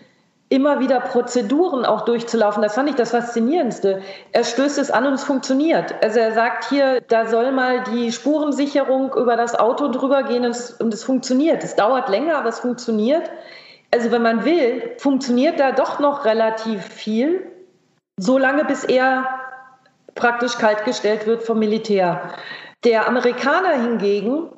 immer 0.51 0.81
wieder 0.81 0.99
Prozeduren 1.01 1.87
auch 1.87 2.03
durchzulaufen. 2.03 2.61
Das 2.63 2.75
fand 2.75 2.91
ich 2.91 2.97
das 2.97 3.13
Faszinierendste. 3.13 4.03
Er 4.33 4.45
stößt 4.45 4.79
es 4.79 4.91
an 4.91 5.07
und 5.07 5.15
es 5.15 5.23
funktioniert. 5.23 5.95
Also 6.03 6.19
er 6.19 6.33
sagt 6.33 6.69
hier, 6.69 7.01
da 7.09 7.27
soll 7.27 7.53
mal 7.53 7.85
die 7.85 8.11
Spurensicherung 8.11 9.15
über 9.15 9.37
das 9.37 9.55
Auto 9.55 9.89
drüber 9.89 10.25
gehen 10.25 10.45
und 10.45 10.51
es, 10.51 10.73
und 10.73 10.93
es 10.93 11.05
funktioniert. 11.05 11.63
Es 11.63 11.77
dauert 11.77 12.09
länger, 12.09 12.37
aber 12.37 12.49
es 12.49 12.59
funktioniert. 12.59 13.31
Also 13.93 14.11
wenn 14.11 14.23
man 14.23 14.45
will, 14.45 14.91
funktioniert 14.99 15.61
da 15.61 15.71
doch 15.71 16.01
noch 16.01 16.25
relativ 16.25 16.85
viel, 16.85 17.47
solange 18.19 18.65
bis 18.65 18.83
er 18.83 19.29
praktisch 20.17 20.59
kaltgestellt 20.59 21.29
wird 21.29 21.45
vom 21.45 21.61
Militär. 21.61 22.23
Der 22.83 23.07
Amerikaner 23.07 23.81
hingegen 23.81 24.51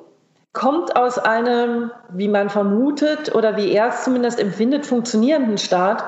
kommt 0.53 0.95
aus 0.95 1.17
einem, 1.17 1.91
wie 2.09 2.27
man 2.27 2.49
vermutet 2.49 3.33
oder 3.33 3.57
wie 3.57 3.71
er 3.71 3.89
es 3.89 4.03
zumindest 4.03 4.39
empfindet, 4.39 4.85
funktionierenden 4.85 5.57
Staat, 5.57 6.03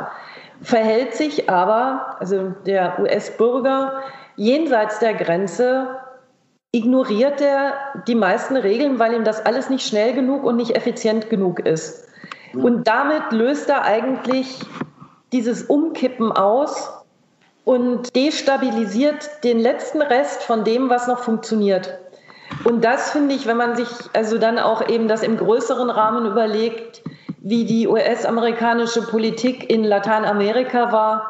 verhält 0.62 1.16
sich 1.16 1.50
aber, 1.50 2.16
also 2.20 2.54
der 2.66 3.00
US-Bürger, 3.00 4.04
jenseits 4.36 5.00
der 5.00 5.16
Grenze, 5.16 6.00
ignoriert 6.72 7.42
er 7.42 7.74
die 8.08 8.16
meisten 8.16 8.56
Regeln, 8.56 9.00
weil 9.00 9.14
ihm 9.14 9.24
das 9.24 9.46
alles 9.46 9.70
nicht 9.70 9.88
schnell 9.88 10.14
genug 10.14 10.44
und 10.44 10.58
nicht 10.58 10.76
effizient 10.76 11.30
genug 11.30 11.60
ist. 11.60 12.08
Und 12.54 12.88
damit 12.88 13.32
löst 13.32 13.70
er 13.70 13.84
eigentlich 13.84 14.60
dieses 15.32 15.64
Umkippen 15.64 16.32
aus 16.32 16.94
und 17.64 18.16
destabilisiert 18.16 19.44
den 19.44 19.60
letzten 19.60 20.02
Rest 20.02 20.44
von 20.44 20.64
dem, 20.64 20.90
was 20.90 21.08
noch 21.08 21.20
funktioniert. 21.20 22.00
Und 22.66 22.84
das 22.84 23.12
finde 23.12 23.36
ich, 23.36 23.46
wenn 23.46 23.58
man 23.58 23.76
sich 23.76 23.88
also 24.14 24.40
dann 24.40 24.58
auch 24.58 24.90
eben 24.90 25.08
das 25.08 25.22
im 25.22 25.38
größeren 25.38 25.90
Rahmen 25.90 26.26
überlegt, 26.26 27.04
wie 27.40 27.64
die 27.64 27.88
US-amerikanische 27.88 29.04
Politik 29.04 29.70
in 29.70 29.84
Lateinamerika 29.84 30.92
war, 30.92 31.30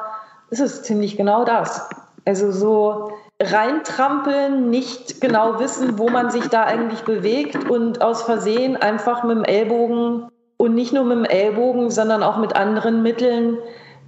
ist 0.49 0.61
es 0.61 0.83
ziemlich 0.83 1.17
genau 1.17 1.43
das. 1.43 1.89
Also 2.23 2.51
so 2.51 3.11
reintrampeln, 3.41 4.69
nicht 4.69 5.19
genau 5.19 5.59
wissen, 5.59 5.99
wo 5.99 6.07
man 6.07 6.29
sich 6.29 6.47
da 6.47 6.63
eigentlich 6.63 7.01
bewegt 7.01 7.69
und 7.69 8.01
aus 8.01 8.23
Versehen 8.23 8.77
einfach 8.77 9.25
mit 9.25 9.35
dem 9.35 9.43
Ellbogen 9.43 10.29
und 10.55 10.73
nicht 10.73 10.93
nur 10.93 11.03
mit 11.03 11.17
dem 11.17 11.25
Ellbogen, 11.25 11.91
sondern 11.91 12.23
auch 12.23 12.37
mit 12.37 12.55
anderen 12.55 13.03
Mitteln 13.03 13.57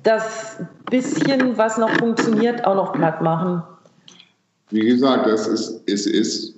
das 0.03 0.61
bisschen, 0.89 1.57
was 1.57 1.77
noch 1.77 1.89
funktioniert, 1.89 2.65
auch 2.65 2.75
noch 2.75 2.93
platt 2.93 3.21
machen. 3.21 3.63
Wie 4.69 4.85
gesagt, 4.85 5.27
es 5.27 5.45
ist, 5.47 5.81
es 5.87 6.05
ist 6.05 6.56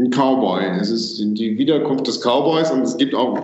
ein 0.00 0.10
Cowboy. 0.10 0.64
Es 0.80 0.90
ist 0.90 1.18
die 1.18 1.58
Wiederkunft 1.58 2.06
des 2.06 2.20
Cowboys 2.20 2.70
und 2.70 2.82
es 2.82 2.96
gibt 2.96 3.14
auch 3.14 3.38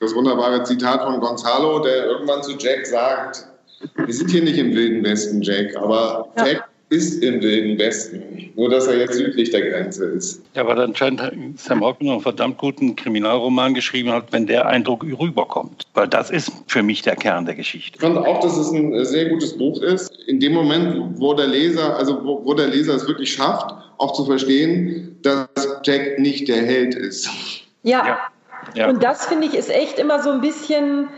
das 0.00 0.14
wunderbare 0.14 0.62
Zitat 0.62 1.02
von 1.02 1.20
Gonzalo, 1.20 1.80
der 1.80 2.06
irgendwann 2.06 2.42
zu 2.42 2.52
Jack 2.58 2.86
sagt, 2.86 3.46
wir 3.96 4.14
sind 4.14 4.30
hier 4.30 4.42
nicht 4.42 4.58
im 4.58 4.74
Wilden 4.74 5.04
Westen, 5.04 5.42
Jack, 5.42 5.76
aber 5.76 6.28
ja. 6.36 6.46
Jack 6.46 6.68
ist 6.88 7.22
im 7.22 7.42
Wilden 7.42 7.78
Westen. 7.78 8.52
Nur, 8.54 8.70
dass 8.70 8.86
er 8.86 8.98
jetzt 8.98 9.14
südlich 9.14 9.50
der 9.50 9.68
Grenze 9.68 10.06
ist. 10.06 10.40
Ja, 10.54 10.62
aber 10.62 10.76
dann 10.76 10.94
scheint 10.94 11.20
Sam 11.56 11.84
Hockman 11.84 12.12
einen 12.12 12.20
verdammt 12.20 12.58
guten 12.58 12.94
Kriminalroman 12.94 13.74
geschrieben 13.74 14.12
hat, 14.12 14.32
wenn 14.32 14.46
der 14.46 14.66
Eindruck 14.66 15.04
rüberkommt. 15.04 15.86
Weil 15.94 16.08
das 16.08 16.30
ist 16.30 16.52
für 16.68 16.82
mich 16.82 17.02
der 17.02 17.16
Kern 17.16 17.44
der 17.44 17.56
Geschichte. 17.56 17.96
Ich 17.96 18.00
fand 18.00 18.16
auch, 18.18 18.40
dass 18.40 18.56
es 18.56 18.70
ein 18.70 19.04
sehr 19.04 19.28
gutes 19.28 19.58
Buch 19.58 19.82
ist. 19.82 20.10
In 20.26 20.38
dem 20.38 20.52
Moment, 20.52 21.18
wo 21.18 21.34
der 21.34 21.48
Leser, 21.48 21.96
also 21.96 22.24
wo, 22.24 22.44
wo 22.44 22.54
der 22.54 22.68
Leser 22.68 22.94
es 22.94 23.06
wirklich 23.06 23.32
schafft, 23.32 23.74
auch 23.98 24.12
zu 24.12 24.24
verstehen, 24.24 25.18
dass 25.22 25.48
Jack 25.84 26.18
nicht 26.18 26.48
der 26.48 26.64
Held 26.64 26.94
ist. 26.94 27.28
ja. 27.82 28.06
ja. 28.06 28.18
Ja. 28.74 28.88
Und 28.88 29.02
das 29.02 29.26
finde 29.26 29.46
ich 29.46 29.54
ist 29.54 29.70
echt 29.70 29.98
immer 29.98 30.22
so 30.22 30.30
ein 30.30 30.40
bisschen 30.40 31.08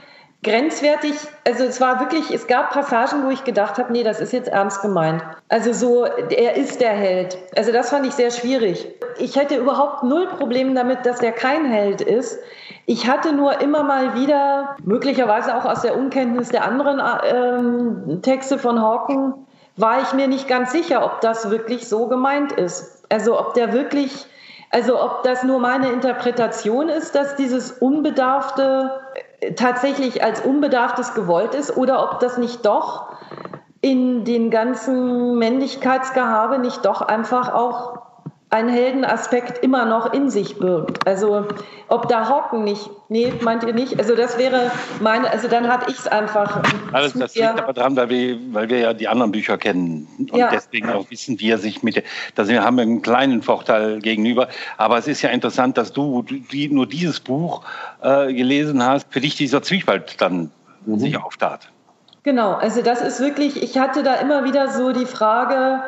grenzwertig. 0.43 1.15
Also 1.47 1.65
es 1.65 1.81
war 1.81 2.01
wirklich, 2.01 2.31
es 2.31 2.47
gab 2.47 2.71
Passagen, 2.71 3.25
wo 3.25 3.31
ich 3.31 3.45
gedacht 3.45 3.79
habe, 3.79 3.93
nee, 3.93 4.03
das 4.03 4.21
ist 4.21 4.33
jetzt 4.33 4.49
ernst 4.49 4.83
gemeint. 4.83 5.23
Also 5.49 5.73
so, 5.73 6.05
er 6.05 6.57
ist 6.57 6.81
der 6.81 6.93
Held. 6.93 7.39
Also 7.57 7.73
das 7.73 7.91
fand 7.91 8.07
ich 8.07 8.13
sehr 8.13 8.31
schwierig. 8.31 8.87
Ich 9.19 9.37
hätte 9.37 9.57
überhaupt 9.57 10.05
null 10.05 10.29
Probleme 10.29 10.75
damit, 10.75 11.05
dass 11.07 11.19
der 11.19 11.33
kein 11.33 11.65
Held 11.65 12.01
ist. 12.01 12.39
Ich 12.87 13.09
hatte 13.09 13.33
nur 13.33 13.61
immer 13.61 13.83
mal 13.83 14.15
wieder, 14.15 14.77
möglicherweise 14.85 15.57
auch 15.57 15.65
aus 15.65 15.83
der 15.83 15.97
Unkenntnis 15.97 16.49
der 16.49 16.65
anderen 16.65 17.03
ähm, 17.25 18.23
Texte 18.23 18.59
von 18.59 18.81
Hawken, 18.81 19.35
war 19.77 20.03
ich 20.03 20.13
mir 20.13 20.29
nicht 20.29 20.49
ganz 20.49 20.73
sicher, 20.73 21.05
ob 21.05 21.21
das 21.21 21.51
wirklich 21.51 21.89
so 21.89 22.09
gemeint 22.09 22.53
ist. 22.53 23.05
Also 23.11 23.39
ob 23.39 23.55
der 23.55 23.73
wirklich, 23.73 24.27
also 24.71 25.01
ob 25.03 25.23
das 25.23 25.45
nur 25.45 25.61
meine 25.61 25.91
Interpretation 25.91 26.89
ist, 26.89 27.15
dass 27.15 27.37
dieses 27.37 27.73
Unbedarfte 27.73 29.01
äh, 29.15 29.21
tatsächlich 29.57 30.23
als 30.23 30.41
Unbedarftes 30.41 31.15
gewollt 31.15 31.55
ist 31.55 31.77
oder 31.77 32.03
ob 32.03 32.21
das 32.21 32.39
nicht 32.39 32.67
doch 32.67 33.13
in 33.81 34.25
den 34.25 34.51
ganzen 34.51 35.39
Männlichkeitsgehabe 35.39 36.59
nicht 36.59 36.85
doch 36.85 37.01
einfach 37.01 37.53
auch 37.53 38.08
ein 38.51 38.69
Heldenaspekt 38.69 39.63
immer 39.63 39.85
noch 39.85 40.13
in 40.15 40.31
sich 40.31 40.59
birgt. 40.59 41.07
Also 41.07 41.47
ob 41.89 42.09
da 42.09 42.29
Hocken 42.31 42.65
nicht, 42.65 42.89
nee, 43.11 43.33
meint 43.43 43.63
ihr 43.63 43.75
nicht? 43.75 43.99
Also 43.99 44.17
das 44.17 44.39
wäre 44.39 44.71
meine, 45.01 45.31
also 45.31 45.49
dann 45.49 45.69
hatte 45.69 45.91
ich 45.91 45.99
es 45.99 46.07
einfach. 46.07 46.63
Alles, 46.93 47.13
das 47.13 47.35
liegt 47.35 47.47
aber 47.47 47.75
dran, 47.75 47.95
weil 47.97 48.09
wir, 48.09 48.39
weil 48.53 48.71
wir 48.71 48.79
ja 48.79 48.95
die 48.95 49.07
anderen 49.07 49.33
Bücher 49.33 49.59
kennen 49.59 50.09
und 50.31 50.39
ja. 50.39 50.49
deswegen 50.51 50.89
auch 50.89 51.11
wissen, 51.11 51.39
wie 51.41 51.51
er 51.51 51.59
sich 51.59 51.83
mit, 51.83 52.03
da 52.37 52.47
haben 52.47 52.77
wir 52.77 52.83
einen 52.83 53.03
kleinen 53.03 53.43
Vorteil 53.43 54.01
gegenüber. 54.01 54.49
Aber 54.79 54.97
es 54.97 55.07
ist 55.07 55.21
ja 55.21 55.29
interessant, 55.29 55.77
dass 55.77 55.93
du 55.93 56.23
die, 56.23 56.71
nur 56.71 56.87
dieses 56.87 57.21
Buch 57.21 57.63
äh, 58.03 58.33
gelesen 58.33 58.83
hast, 58.83 59.13
für 59.13 59.21
dich 59.21 59.37
dieser 59.37 59.63
Zwiespalt 59.63 60.21
dann 60.21 60.51
mhm. 60.87 60.99
sich 60.99 61.19
auftat. 61.19 61.69
Genau, 62.23 62.55
also 62.55 62.83
das 62.83 63.03
ist 63.03 63.21
wirklich, 63.21 63.63
ich 63.63 63.79
hatte 63.79 64.03
da 64.03 64.15
immer 64.15 64.45
wieder 64.45 64.71
so 64.71 64.93
die 64.93 65.07
Frage, 65.07 65.83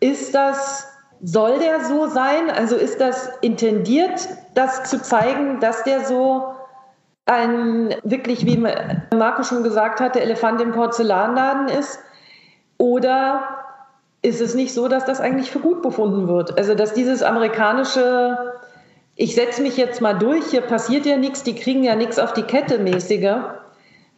ist 0.00 0.34
das 0.34 0.86
soll 1.22 1.58
der 1.58 1.84
so 1.84 2.06
sein? 2.06 2.50
Also 2.50 2.76
ist 2.76 3.00
das 3.00 3.30
intendiert, 3.40 4.28
das 4.54 4.84
zu 4.84 5.00
zeigen, 5.02 5.60
dass 5.60 5.84
der 5.84 6.04
so 6.04 6.54
ein 7.26 7.94
wirklich, 8.04 8.46
wie 8.46 8.56
Marco 8.56 9.42
schon 9.42 9.62
gesagt 9.62 10.00
hat, 10.00 10.14
der 10.14 10.22
Elefant 10.22 10.60
im 10.60 10.72
Porzellanladen 10.72 11.68
ist? 11.68 12.00
Oder 12.78 13.42
ist 14.22 14.40
es 14.40 14.54
nicht 14.54 14.72
so, 14.72 14.88
dass 14.88 15.04
das 15.04 15.20
eigentlich 15.20 15.50
für 15.50 15.60
gut 15.60 15.82
befunden 15.82 16.28
wird? 16.28 16.56
Also 16.56 16.74
dass 16.74 16.94
dieses 16.94 17.22
amerikanische, 17.22 18.54
ich 19.14 19.34
setze 19.34 19.62
mich 19.62 19.76
jetzt 19.76 20.00
mal 20.00 20.14
durch, 20.14 20.46
hier 20.46 20.62
passiert 20.62 21.06
ja 21.06 21.16
nichts, 21.16 21.42
die 21.42 21.54
kriegen 21.54 21.82
ja 21.82 21.96
nichts 21.96 22.18
auf 22.18 22.32
die 22.32 22.42
Kette 22.42 22.78
mäßige, 22.78 23.36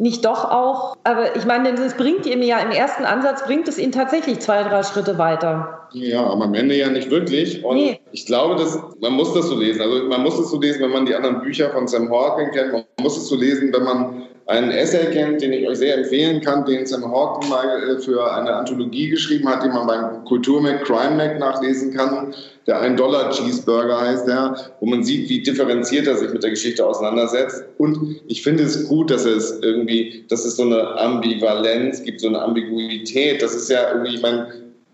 nicht 0.01 0.25
doch 0.25 0.51
auch, 0.51 0.97
aber 1.05 1.37
ich 1.37 1.45
meine, 1.45 1.69
es 1.75 1.95
bringt 1.95 2.25
ihm 2.25 2.43
ja 2.43 2.59
im 2.59 2.71
ersten 2.71 3.05
Ansatz, 3.05 3.45
bringt 3.45 3.69
es 3.69 3.79
ihn 3.79 3.93
tatsächlich 3.93 4.41
zwei, 4.41 4.63
drei 4.63 4.83
Schritte 4.83 5.19
weiter. 5.19 5.89
Ja, 5.93 6.25
aber 6.25 6.45
am 6.45 6.55
Ende 6.55 6.75
ja 6.75 6.89
nicht 6.89 7.11
wirklich. 7.11 7.63
Und 7.63 7.77
nee. 7.77 8.01
ich 8.11 8.25
glaube, 8.25 8.57
dass, 8.57 8.79
man 9.01 9.13
muss 9.13 9.35
das 9.35 9.49
so 9.49 9.57
lesen. 9.57 9.83
Also 9.83 10.05
man 10.05 10.23
muss 10.23 10.39
es 10.39 10.51
so 10.51 10.59
lesen, 10.59 10.81
wenn 10.83 10.91
man 10.91 11.05
die 11.05 11.15
anderen 11.15 11.43
Bücher 11.43 11.71
von 11.71 11.87
Sam 11.87 12.11
Hawking 12.11 12.51
kennt. 12.51 12.73
Man 12.73 12.85
muss 13.03 13.19
es 13.19 13.29
so 13.29 13.37
lesen, 13.37 13.73
wenn 13.75 13.83
man 13.83 14.23
einen 14.51 14.73
Essay 14.73 15.07
kennt, 15.13 15.41
den 15.41 15.53
ich 15.53 15.67
euch 15.67 15.79
sehr 15.79 15.97
empfehlen 15.97 16.41
kann, 16.41 16.65
den 16.65 16.85
Sam 16.85 17.05
Hawking 17.05 17.49
mal 17.49 17.67
äh, 17.67 17.99
für 18.01 18.33
eine 18.35 18.53
Anthologie 18.55 19.09
geschrieben 19.09 19.49
hat, 19.49 19.63
den 19.63 19.73
man 19.73 19.87
beim 19.87 20.25
Kulturmac 20.25 20.85
Crime 20.85 21.17
Mac 21.17 21.39
nachlesen 21.39 21.95
kann. 21.95 22.35
Der 22.67 22.81
Ein-Dollar-Cheeseburger 22.81 24.01
heißt 24.01 24.27
der, 24.27 24.57
wo 24.81 24.87
man 24.87 25.03
sieht, 25.03 25.29
wie 25.29 25.43
differenziert 25.43 26.07
er 26.07 26.17
sich 26.17 26.33
mit 26.33 26.43
der 26.43 26.51
Geschichte 26.51 26.85
auseinandersetzt. 26.85 27.65
Und 27.79 28.21
ich 28.27 28.43
finde 28.43 28.65
es 28.65 28.89
gut, 28.89 29.11
dass 29.11 29.25
es 29.25 29.61
irgendwie, 29.63 30.25
dass 30.29 30.45
es 30.45 30.57
so 30.57 30.65
eine 30.65 30.99
Ambivalenz 30.99 32.03
gibt, 32.03 32.21
so 32.21 32.29
eine 32.29 32.43
Ambiguität. 32.43 33.43
Das 33.43 33.55
ist 33.55 33.71
ja 33.71 33.93
irgendwie, 33.93 34.17
ich 34.17 34.23
meine, 34.23 34.49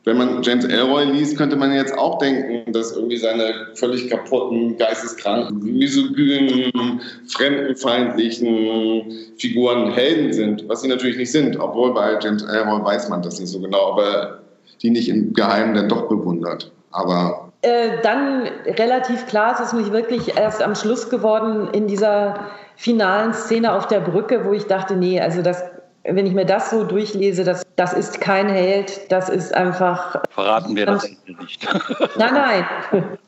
wenn 0.06 0.16
man 0.18 0.42
James 0.42 0.64
Elroy 0.64 1.04
liest, 1.04 1.36
könnte 1.36 1.56
man 1.56 1.72
jetzt 1.72 1.98
auch 1.98 2.18
denken, 2.18 2.72
dass 2.72 2.92
irgendwie 2.92 3.16
seine 3.16 3.66
völlig 3.74 4.08
kaputten, 4.08 4.76
geisteskranken, 4.78 5.58
misogynen, 5.58 7.00
fremdenfeindlichen 7.26 9.10
Figuren 9.36 9.90
Helden 9.92 10.32
sind, 10.32 10.68
was 10.68 10.82
sie 10.82 10.88
natürlich 10.88 11.16
nicht 11.16 11.32
sind, 11.32 11.58
obwohl 11.58 11.92
bei 11.92 12.16
James 12.20 12.44
Elroy 12.44 12.84
weiß 12.84 13.08
man 13.08 13.20
das 13.20 13.40
nicht 13.40 13.50
so 13.50 13.58
genau, 13.60 13.92
aber 13.92 14.38
die 14.80 14.90
nicht 14.90 15.08
im 15.08 15.32
Geheimen 15.32 15.74
dann 15.74 15.88
doch 15.88 16.08
bewundert. 16.08 16.70
Aber 16.92 17.50
äh, 17.62 18.00
dann 18.04 18.46
relativ 18.64 19.26
klar, 19.26 19.54
es 19.54 19.66
ist 19.66 19.72
mich 19.72 19.90
wirklich 19.90 20.36
erst 20.36 20.62
am 20.62 20.76
Schluss 20.76 21.10
geworden 21.10 21.68
in 21.72 21.88
dieser 21.88 22.46
finalen 22.76 23.34
Szene 23.34 23.74
auf 23.74 23.88
der 23.88 23.98
Brücke, 23.98 24.44
wo 24.44 24.52
ich 24.52 24.66
dachte, 24.66 24.94
nee, 24.94 25.20
also 25.20 25.42
das 25.42 25.64
wenn 26.08 26.26
ich 26.26 26.32
mir 26.32 26.44
das 26.44 26.70
so 26.70 26.84
durchlese, 26.84 27.44
das, 27.44 27.62
das 27.76 27.92
ist 27.92 28.20
kein 28.20 28.48
Held, 28.48 29.10
das 29.10 29.28
ist 29.28 29.54
einfach. 29.54 30.22
Verraten 30.30 30.76
wir 30.76 30.86
das 30.86 31.04
Ende 31.04 31.42
nicht. 31.42 31.66
Nein, 32.16 32.34
nein. 32.34 33.18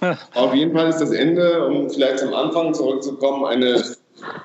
Auf 0.34 0.52
jeden 0.52 0.76
Fall 0.76 0.88
ist 0.88 1.00
das 1.00 1.12
Ende, 1.12 1.64
um 1.66 1.88
vielleicht 1.88 2.18
zum 2.18 2.34
Anfang 2.34 2.74
zurückzukommen, 2.74 3.44
eine 3.44 3.80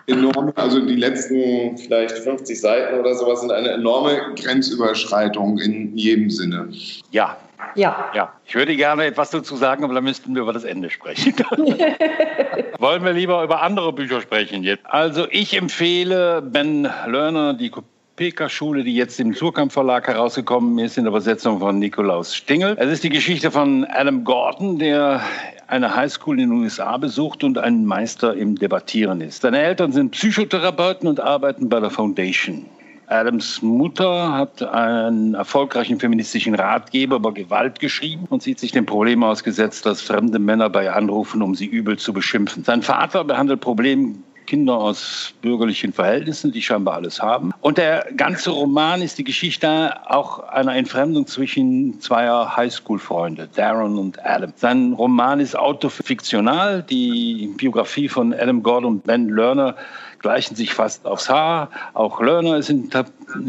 enorme, 0.06 0.54
also 0.56 0.80
die 0.80 0.96
letzten 0.96 1.78
vielleicht 1.78 2.18
50 2.20 2.60
Seiten 2.60 3.00
oder 3.00 3.16
sowas 3.16 3.42
sind 3.42 3.52
eine 3.52 3.70
enorme 3.70 4.36
Grenzüberschreitung 4.36 5.58
in 5.58 5.98
jedem 5.98 6.30
Sinne. 6.30 6.70
Ja, 7.12 7.38
ja. 7.76 8.12
Ja, 8.14 8.34
ich 8.46 8.56
würde 8.56 8.76
gerne 8.76 9.06
etwas 9.06 9.30
dazu 9.30 9.56
sagen, 9.56 9.84
aber 9.84 9.94
dann 9.94 10.04
müssten 10.04 10.34
wir 10.36 10.42
über 10.42 10.54
das 10.54 10.64
Ende 10.64 10.90
sprechen. 10.90 11.34
Wollen 12.80 13.04
wir 13.04 13.14
lieber 13.14 13.44
über 13.44 13.62
andere 13.62 13.94
Bücher 13.94 14.22
sprechen 14.22 14.64
jetzt? 14.64 14.86
Also 14.86 15.28
ich 15.30 15.56
empfehle 15.56 16.42
Ben 16.42 16.90
Lerner, 17.08 17.54
die 17.54 17.70
Kopeka-Schule, 17.70 18.84
die 18.84 18.96
jetzt 18.96 19.20
im 19.20 19.34
Surkamp 19.34 19.72
Verlag 19.72 20.08
herausgekommen 20.08 20.78
ist, 20.80 20.98
in 20.98 21.04
der 21.04 21.12
Übersetzung 21.12 21.60
von 21.60 21.80
Nikolaus 21.80 22.36
Stingel. 22.36 22.76
Es 22.80 22.92
ist 22.92 23.04
die 23.04 23.10
Geschichte 23.10 23.52
von 23.52 23.86
Adam 23.86 24.24
Gordon, 24.24 24.80
der 24.80 25.22
eine 25.68 25.96
Highschool 25.96 26.40
in 26.40 26.50
den 26.50 26.60
USA 26.60 26.98
besucht 26.98 27.44
und 27.44 27.58
ein 27.58 27.86
Meister 27.86 28.36
im 28.36 28.56
Debattieren 28.56 29.22
ist. 29.22 29.42
Seine 29.42 29.60
Eltern 29.60 29.92
sind 29.92 30.12
Psychotherapeuten 30.12 31.08
und 31.08 31.20
arbeiten 31.20 31.70
bei 31.70 31.80
der 31.80 31.90
Foundation. 31.90 32.66
Adams 33.08 33.62
Mutter 33.62 34.34
hat 34.34 34.62
einen 34.62 35.34
erfolgreichen 35.34 36.00
feministischen 36.00 36.56
Ratgeber 36.56 37.16
über 37.16 37.34
Gewalt 37.34 37.80
geschrieben 37.80 38.26
und 38.30 38.44
sieht 38.44 38.60
sich 38.60 38.74
dem 38.74 38.86
Problem 38.86 39.24
ausgesetzt, 39.24 39.86
dass 39.86 40.02
fremde 40.02 40.40
Männer 40.40 40.70
bei 40.70 40.92
anrufen, 40.92 41.42
um 41.42 41.56
sie 41.56 41.66
übel 41.66 41.98
zu 41.98 42.12
beschimpfen. 42.12 42.66
Sein 42.66 42.82
Vater 42.82 43.24
behandelt 43.24 43.62
Probleme 43.62 44.16
Kinder 44.48 44.78
aus 44.78 45.34
bürgerlichen 45.42 45.94
Verhältnissen, 45.94 46.52
die 46.52 46.62
scheinbar 46.62 46.96
alles 46.96 47.22
haben. 47.22 47.52
Und 47.62 47.78
der 47.78 48.08
ganze 48.16 48.50
Roman 48.50 49.02
ist 49.02 49.20
die 49.20 49.24
Geschichte 49.24 49.94
auch 50.10 50.40
einer 50.40 50.76
Entfremdung 50.76 51.28
zwischen 51.28 52.00
zweier 52.00 52.56
Highschool-Freunde, 52.56 53.50
Darren 53.54 54.00
und 54.00 54.26
Adam. 54.26 54.54
Sein 54.56 54.94
Roman 54.94 55.40
ist 55.40 55.56
autofiktional. 55.56 56.82
Die 56.82 57.54
Biografie 57.58 58.10
von 58.10 58.34
Adam 58.34 58.64
Gordon 58.64 58.94
und 58.94 59.04
Ben 59.04 59.30
Lerner 59.30 59.76
gleichen 60.20 60.56
sich 60.56 60.74
fast 60.74 61.06
aufs 61.06 61.30
Haar. 61.30 61.70
Auch 61.94 62.22
Lerner 62.22 62.58
ist 62.58 62.70
in, 62.70 62.90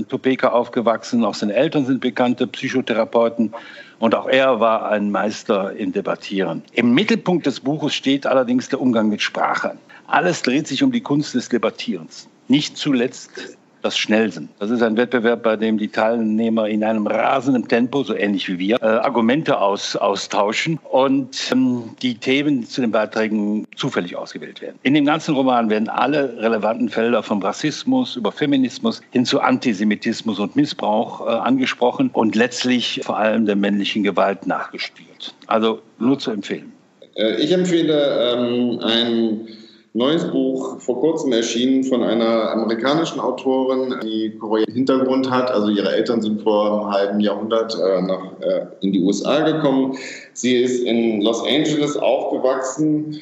Topeka 0.08 0.48
aufgewachsen, 0.48 1.24
auch 1.24 1.34
seine 1.34 1.54
Eltern 1.54 1.86
sind 1.86 2.00
bekannte 2.00 2.46
Psychotherapeuten 2.46 3.54
und 3.98 4.14
auch 4.14 4.28
er 4.28 4.60
war 4.60 4.88
ein 4.90 5.10
Meister 5.10 5.74
im 5.74 5.92
Debattieren. 5.92 6.62
Im 6.72 6.94
Mittelpunkt 6.94 7.46
des 7.46 7.60
Buches 7.60 7.94
steht 7.94 8.26
allerdings 8.26 8.68
der 8.68 8.80
Umgang 8.80 9.08
mit 9.08 9.22
Sprache. 9.22 9.76
Alles 10.06 10.42
dreht 10.42 10.66
sich 10.66 10.82
um 10.82 10.92
die 10.92 11.00
Kunst 11.00 11.34
des 11.34 11.48
Debattierens. 11.48 12.28
Nicht 12.48 12.76
zuletzt 12.76 13.57
das 13.82 13.96
Schnellsinn. 13.96 14.48
Das 14.58 14.70
ist 14.70 14.82
ein 14.82 14.96
Wettbewerb, 14.96 15.42
bei 15.42 15.56
dem 15.56 15.78
die 15.78 15.88
Teilnehmer 15.88 16.68
in 16.68 16.84
einem 16.84 17.06
rasenden 17.06 17.68
Tempo, 17.68 18.02
so 18.02 18.14
ähnlich 18.14 18.48
wie 18.48 18.58
wir, 18.58 18.82
äh, 18.82 18.86
Argumente 18.86 19.60
aus, 19.60 19.96
austauschen 19.96 20.78
und 20.90 21.50
ähm, 21.52 21.90
die 22.02 22.14
Themen 22.14 22.64
zu 22.66 22.80
den 22.80 22.90
Beiträgen 22.90 23.66
zufällig 23.76 24.16
ausgewählt 24.16 24.60
werden. 24.60 24.78
In 24.82 24.94
dem 24.94 25.04
ganzen 25.04 25.34
Roman 25.34 25.70
werden 25.70 25.88
alle 25.88 26.36
relevanten 26.38 26.88
Felder 26.88 27.22
vom 27.22 27.42
Rassismus 27.42 28.16
über 28.16 28.32
Feminismus 28.32 29.00
hin 29.10 29.24
zu 29.24 29.40
Antisemitismus 29.40 30.38
und 30.38 30.56
Missbrauch 30.56 31.26
äh, 31.26 31.30
angesprochen 31.30 32.10
und 32.12 32.36
letztlich 32.36 33.00
vor 33.04 33.18
allem 33.18 33.46
der 33.46 33.56
männlichen 33.56 34.02
Gewalt 34.02 34.46
nachgespielt. 34.46 35.34
Also 35.46 35.80
nur 35.98 36.18
zu 36.18 36.30
empfehlen. 36.30 36.72
Äh, 37.14 37.36
ich 37.36 37.52
empfehle 37.52 38.36
ähm, 38.36 38.80
ein 38.82 39.48
neues 39.94 40.30
Buch 40.30 40.80
vor 40.80 41.00
kurzem 41.00 41.32
erschienen 41.32 41.84
von 41.84 42.02
einer 42.02 42.50
amerikanischen 42.50 43.20
Autorin, 43.20 43.94
die 44.02 44.30
koreanischen 44.38 44.74
Hintergrund 44.74 45.30
hat. 45.30 45.50
Also 45.50 45.68
ihre 45.68 45.90
Eltern 45.90 46.22
sind 46.22 46.42
vor 46.42 46.82
einem 46.82 46.90
halben 46.92 47.20
Jahrhundert 47.20 47.74
äh, 47.74 48.02
nach, 48.02 48.24
äh, 48.40 48.66
in 48.80 48.92
die 48.92 49.00
USA 49.00 49.40
gekommen. 49.40 49.96
Sie 50.34 50.56
ist 50.56 50.82
in 50.82 51.22
Los 51.22 51.42
Angeles 51.42 51.96
aufgewachsen. 51.96 53.20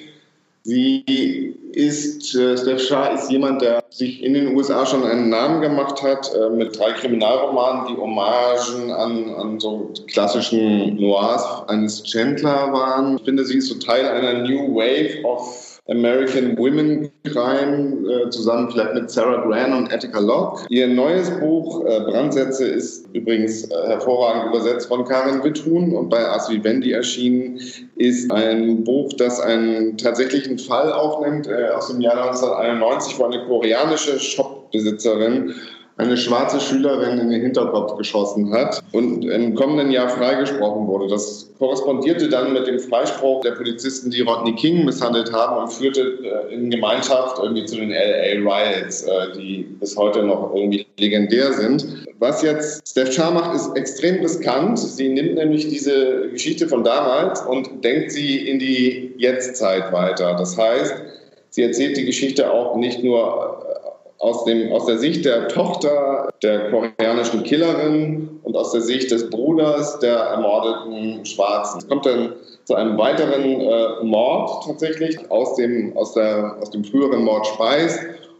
Sie 0.64 1.54
ist, 1.72 2.34
äh, 2.34 2.56
Steph 2.56 2.82
Shah 2.82 3.06
ist 3.14 3.30
jemand, 3.30 3.62
der 3.62 3.84
sich 3.90 4.24
in 4.24 4.34
den 4.34 4.56
USA 4.56 4.84
schon 4.84 5.04
einen 5.04 5.28
Namen 5.28 5.60
gemacht 5.60 6.02
hat 6.02 6.32
äh, 6.34 6.50
mit 6.50 6.76
drei 6.76 6.90
Kriminalromanen, 6.92 7.86
die 7.86 8.00
Hommagen 8.00 8.90
an, 8.90 9.32
an 9.34 9.60
so 9.60 9.92
klassischen 10.08 10.96
Noirs 10.96 11.68
eines 11.68 12.02
Chandler 12.02 12.72
waren. 12.72 13.18
Ich 13.18 13.24
finde, 13.24 13.44
sie 13.44 13.58
ist 13.58 13.68
so 13.68 13.76
Teil 13.76 14.08
einer 14.08 14.42
New 14.42 14.74
Wave 14.74 15.24
of 15.24 15.65
American 15.88 16.58
Women 16.58 17.10
Crime, 17.24 18.10
äh, 18.10 18.30
zusammen 18.30 18.70
vielleicht 18.70 18.94
mit 18.94 19.10
Sarah 19.10 19.46
Gran 19.46 19.72
und 19.72 19.92
Attica 19.92 20.18
Locke. 20.18 20.66
Ihr 20.68 20.88
neues 20.88 21.30
Buch 21.38 21.84
äh, 21.84 22.00
Brandsätze 22.00 22.66
ist 22.66 23.06
übrigens 23.12 23.70
äh, 23.70 23.86
hervorragend 23.86 24.52
übersetzt 24.52 24.88
von 24.88 25.04
Karin 25.04 25.44
Witthuhn 25.44 25.94
und 25.94 26.08
bei 26.08 26.26
As 26.28 26.50
Vivendi 26.50 26.90
erschienen, 26.92 27.60
ist 27.96 28.32
ein 28.32 28.82
Buch, 28.82 29.12
das 29.12 29.40
einen 29.40 29.96
tatsächlichen 29.96 30.58
Fall 30.58 30.92
aufnimmt 30.92 31.48
aus 31.48 31.88
dem 31.88 32.00
Jahr 32.00 32.20
1991, 32.20 33.18
wo 33.18 33.24
eine 33.24 33.44
koreanische 33.46 34.18
Shopbesitzerin 34.18 35.54
eine 35.98 36.16
schwarze 36.16 36.60
Schülerin 36.60 37.18
in 37.18 37.30
den 37.30 37.40
Hinterkopf 37.40 37.96
geschossen 37.96 38.52
hat 38.52 38.82
und 38.92 39.24
im 39.24 39.54
kommenden 39.54 39.90
Jahr 39.90 40.10
freigesprochen 40.10 40.86
wurde. 40.86 41.08
Das 41.08 41.50
korrespondierte 41.58 42.28
dann 42.28 42.52
mit 42.52 42.66
dem 42.66 42.78
Freispruch 42.78 43.40
der 43.40 43.52
Polizisten, 43.52 44.10
die 44.10 44.20
Rodney 44.20 44.54
King 44.54 44.84
misshandelt 44.84 45.32
haben 45.32 45.62
und 45.62 45.72
führte 45.72 46.18
äh, 46.50 46.54
in 46.54 46.68
Gemeinschaft 46.68 47.38
irgendwie 47.42 47.64
zu 47.64 47.76
den 47.76 47.90
LA 47.90 48.42
Riots, 48.44 49.04
äh, 49.04 49.32
die 49.38 49.62
bis 49.80 49.96
heute 49.96 50.22
noch 50.22 50.54
irgendwie 50.54 50.86
legendär 50.98 51.54
sind. 51.54 52.06
Was 52.18 52.42
jetzt 52.42 52.88
Steph 52.88 53.12
Char 53.12 53.30
macht, 53.30 53.54
ist 53.54 53.74
extrem 53.74 54.20
riskant. 54.20 54.78
Sie 54.78 55.08
nimmt 55.08 55.34
nämlich 55.34 55.68
diese 55.68 56.28
Geschichte 56.30 56.68
von 56.68 56.84
damals 56.84 57.40
und 57.40 57.84
denkt 57.84 58.12
sie 58.12 58.48
in 58.48 58.58
die 58.58 59.14
Jetztzeit 59.16 59.92
weiter. 59.92 60.34
Das 60.34 60.58
heißt, 60.58 60.94
sie 61.50 61.62
erzählt 61.62 61.96
die 61.96 62.04
Geschichte 62.04 62.50
auch 62.50 62.76
nicht 62.76 63.02
nur 63.02 63.75
aus, 64.18 64.44
dem, 64.44 64.72
aus 64.72 64.86
der 64.86 64.98
Sicht 64.98 65.24
der 65.24 65.48
Tochter 65.48 66.32
der 66.42 66.70
koreanischen 66.70 67.42
Killerin 67.42 68.40
und 68.42 68.56
aus 68.56 68.72
der 68.72 68.80
Sicht 68.80 69.10
des 69.10 69.30
Bruders 69.30 69.98
der 69.98 70.16
ermordeten 70.16 71.24
Schwarzen. 71.24 71.78
Es 71.78 71.88
kommt 71.88 72.06
dann 72.06 72.32
zu 72.64 72.74
einem 72.74 72.98
weiteren 72.98 73.60
äh, 73.60 74.04
Mord 74.04 74.64
tatsächlich 74.66 75.30
aus 75.30 75.54
dem, 75.56 75.96
aus, 75.96 76.14
der, 76.14 76.56
aus 76.60 76.70
dem 76.70 76.84
früheren 76.84 77.22
Mord 77.22 77.46
Speis 77.46 77.98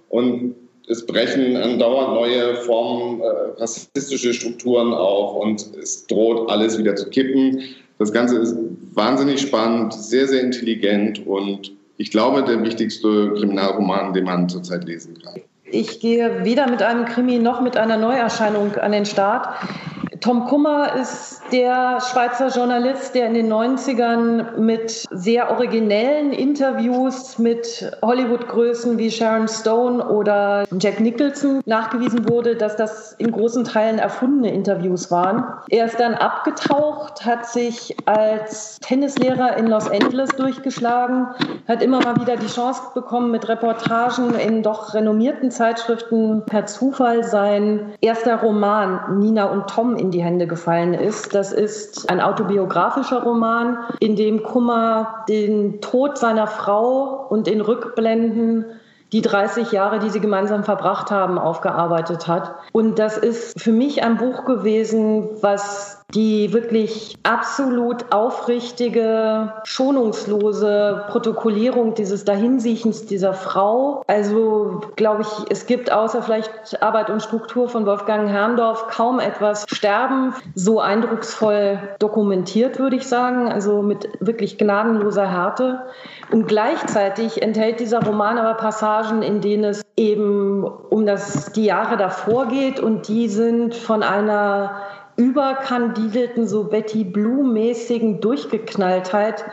und 0.09 0.55
es 0.89 1.05
brechen 1.05 1.57
andauernd 1.57 2.15
neue 2.15 2.57
Formen, 2.57 3.21
äh, 3.21 3.25
rassistische 3.61 4.33
Strukturen 4.33 4.95
auf 4.95 5.37
und 5.37 5.77
es 5.83 6.07
droht 6.07 6.49
alles 6.49 6.79
wieder 6.79 6.97
zu 6.97 7.11
kippen. 7.11 7.62
Das 7.99 8.12
Ganze 8.12 8.39
ist 8.39 8.57
wahnsinnig 8.95 9.41
spannend, 9.41 9.95
sehr, 9.95 10.27
sehr 10.29 10.43
intelligent 10.43 11.27
und 11.27 11.73
ich 11.99 12.11
glaube, 12.11 12.45
der 12.45 12.62
wichtigste 12.62 13.33
Kriminalroman, 13.33 14.12
den 14.12 14.25
man 14.25 14.49
zurzeit 14.49 14.85
lesen 14.85 15.19
kann. 15.23 15.41
Ich 15.69 16.01
gehe 16.01 16.45
weder 16.45 16.71
mit 16.71 16.83
einem 16.83 17.07
Krimi 17.07 17.39
noch 17.39 17.61
mit 17.61 17.77
einer 17.77 17.97
Neuerscheinung 17.97 18.77
an 18.77 18.93
den 18.93 19.05
Start. 19.05 19.49
Tom 20.21 20.45
Kummer 20.45 20.95
ist 20.95 21.43
der 21.53 22.01
Schweizer 22.01 22.49
Journalist, 22.49 23.15
der 23.15 23.27
in 23.27 23.35
den 23.35 23.53
90ern 23.53 24.57
mit 24.59 25.07
sehr 25.11 25.51
originellen 25.51 26.33
Interviews 26.33 27.39
mit 27.39 27.91
Hollywood-Größen 28.03 28.99
wie 28.99 29.11
Sharon 29.11 29.49
Stone 29.49 30.07
oder 30.09 30.65
Jack 30.79 31.01
Nicholson 31.01 31.61
nachgewiesen 31.67 32.29
wurde, 32.29 32.57
dass 32.57 32.77
das 32.77 33.15
in 33.19 33.31
großen 33.31 33.65
Teilen 33.65 33.99
erfundene 33.99 34.53
Interviews 34.53 35.11
waren. 35.11 35.45
Er 35.69 35.87
ist 35.87 36.01
dann 36.01 36.15
abgetaucht, 36.15 37.25
hat 37.25 37.47
sich 37.47 37.97
als 38.07 38.79
Tennislehrer 38.81 39.57
in 39.57 39.67
Los 39.69 39.89
Angeles 39.89 40.31
durchgeschlagen, 40.31 41.29
hat 41.69 41.83
immer 41.83 42.01
mal 42.01 42.17
wieder 42.21 42.37
die 42.37 42.47
Chance 42.47 42.83
bekommen, 42.95 43.31
mit 43.31 43.49
Reportagen 43.49 44.35
in 44.35 44.63
doch 44.63 44.95
renommierten 44.95 45.51
Zeitschriften 45.51 46.43
per 46.47 46.67
Zufall 46.67 47.25
sein 47.25 47.95
erster 48.01 48.37
Roman 48.37 49.19
Nina 49.19 49.45
und 49.45 49.69
Tom 49.69 49.97
in 49.97 50.11
die 50.11 50.23
Hände 50.23 50.47
gefallen 50.47 50.95
ist. 50.95 51.36
Das 51.37 51.53
ist 51.53 52.09
ein 52.09 52.22
autobiografischer 52.22 53.22
Roman, 53.22 53.77
in 54.01 54.16
dem 54.16 54.42
Kummer 54.42 55.27
den 55.29 55.83
Tod 55.83 56.16
seiner 56.16 56.46
Frau 56.46 57.27
und 57.29 57.46
in 57.46 57.61
Rückblenden 57.61 58.64
die 59.12 59.20
30 59.20 59.70
Jahre, 59.70 59.99
die 59.99 60.09
sie 60.09 60.20
gemeinsam 60.20 60.64
verbracht 60.64 61.11
haben, 61.11 61.38
aufgearbeitet 61.38 62.27
hat. 62.27 62.55
Und 62.72 62.99
das 62.99 63.18
ist 63.18 63.61
für 63.61 63.72
mich 63.72 64.03
ein 64.03 64.16
Buch 64.16 64.46
gewesen, 64.46 65.29
was 65.42 65.96
die 66.14 66.53
wirklich 66.53 67.19
absolut 67.25 68.12
aufrichtige, 68.12 69.53
schonungslose 69.64 71.05
Protokollierung 71.09 71.95
dieses 71.95 72.25
Dahinsiechens 72.25 73.07
dieser 73.07 73.35
Frau. 73.35 74.03
Also 74.07 74.81
glaube 74.95 75.23
ich, 75.23 75.51
es 75.51 75.66
gibt 75.66 75.90
außer 75.90 76.23
vielleicht 76.23 76.81
Arbeit 76.81 77.11
und 77.11 77.23
Struktur 77.23 77.69
von 77.69 77.87
Wolfgang 77.87 78.29
Herrndorf 78.31 78.87
kaum 78.88 79.19
etwas 79.19 79.66
Sterben 79.69 80.33
so 80.55 80.81
eindrucksvoll 80.81 81.81
dokumentiert, 81.99 82.79
würde 82.79 82.97
ich 82.97 83.07
sagen. 83.07 83.53
Also 83.53 83.83
mit 83.83 84.09
wirklich 84.21 84.59
gnadenloser 84.59 85.29
Härte. 85.29 85.87
Und 86.31 86.47
gleichzeitig 86.47 87.42
enthält 87.42 87.81
dieser 87.81 88.03
Roman 88.03 88.38
aber 88.38 88.55
Passagen, 88.55 89.23
in 89.23 89.40
denen 89.40 89.64
es 89.64 89.83
eben 89.97 90.64
um 90.64 91.05
das, 91.05 91.53
die 91.53 91.64
Jahre 91.64 91.97
davor 91.97 92.47
geht 92.47 92.79
und 92.79 93.09
die 93.09 93.29
sind 93.29 93.75
von 93.75 94.03
einer 94.03 94.83
überkandidelten, 95.17 96.47
so 96.47 96.65
Betty 96.65 97.05
Blue-mäßigen 97.05 98.21
Durchgeknalltheit, 98.21 99.45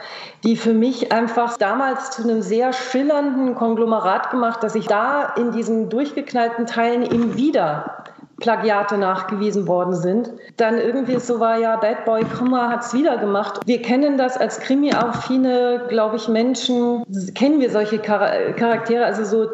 die 0.43 0.57
für 0.57 0.73
mich 0.73 1.11
einfach 1.11 1.57
damals 1.57 2.11
zu 2.11 2.23
einem 2.23 2.41
sehr 2.41 2.73
schillernden 2.73 3.55
Konglomerat 3.55 4.29
gemacht, 4.31 4.61
dass 4.63 4.75
ich 4.75 4.87
da 4.87 5.33
in 5.37 5.51
diesen 5.51 5.89
durchgeknallten 5.89 6.65
Teilen 6.65 7.03
eben 7.03 7.37
wieder 7.37 8.03
Plagiate 8.39 8.97
nachgewiesen 8.97 9.67
worden 9.67 9.95
sind. 9.95 10.31
Dann 10.57 10.77
irgendwie 10.77 11.17
so 11.19 11.39
war 11.39 11.57
ja 11.57 11.77
Bad 11.77 12.03
Boy 12.03 12.25
Kummer 12.25 12.69
hat 12.69 12.81
es 12.81 12.93
wieder 12.93 13.17
gemacht. 13.17 13.61
Wir 13.65 13.81
kennen 13.81 14.17
das 14.17 14.37
als 14.37 14.59
Krimi-affine, 14.59 15.85
glaube 15.87 16.17
ich, 16.17 16.27
Menschen, 16.27 17.05
kennen 17.35 17.61
wir 17.61 17.69
solche 17.69 17.99
Charaktere, 17.99 19.05
also 19.05 19.23
so 19.23 19.49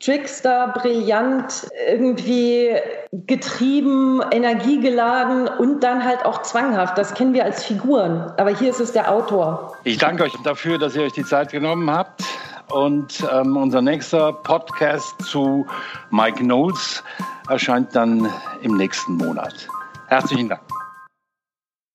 Trickster, 0.00 0.74
brillant, 0.80 1.68
irgendwie 1.88 2.70
getrieben, 3.12 4.20
energiegeladen 4.30 5.48
und 5.48 5.80
dann 5.82 6.04
halt 6.04 6.24
auch 6.24 6.42
zwanghaft. 6.42 6.96
Das 6.96 7.14
kennen 7.14 7.34
wir 7.34 7.44
als 7.44 7.64
Figuren. 7.64 8.32
Aber 8.36 8.50
hier 8.50 8.70
ist 8.70 8.80
es 8.80 8.92
der 8.92 9.10
Autor. 9.10 9.76
Ich 9.84 9.98
danke 9.98 10.24
euch 10.24 10.34
dafür, 10.44 10.78
dass 10.78 10.94
ihr 10.94 11.02
euch 11.02 11.12
die 11.12 11.24
Zeit 11.24 11.50
genommen 11.50 11.90
habt. 11.90 12.22
Und 12.70 13.26
ähm, 13.32 13.56
unser 13.56 13.80
nächster 13.80 14.32
Podcast 14.32 15.14
zu 15.22 15.66
Mike 16.10 16.38
Knowles 16.38 17.02
erscheint 17.48 17.96
dann 17.96 18.30
im 18.62 18.76
nächsten 18.76 19.14
Monat. 19.14 19.68
Herzlichen 20.08 20.50
Dank. 20.50 20.67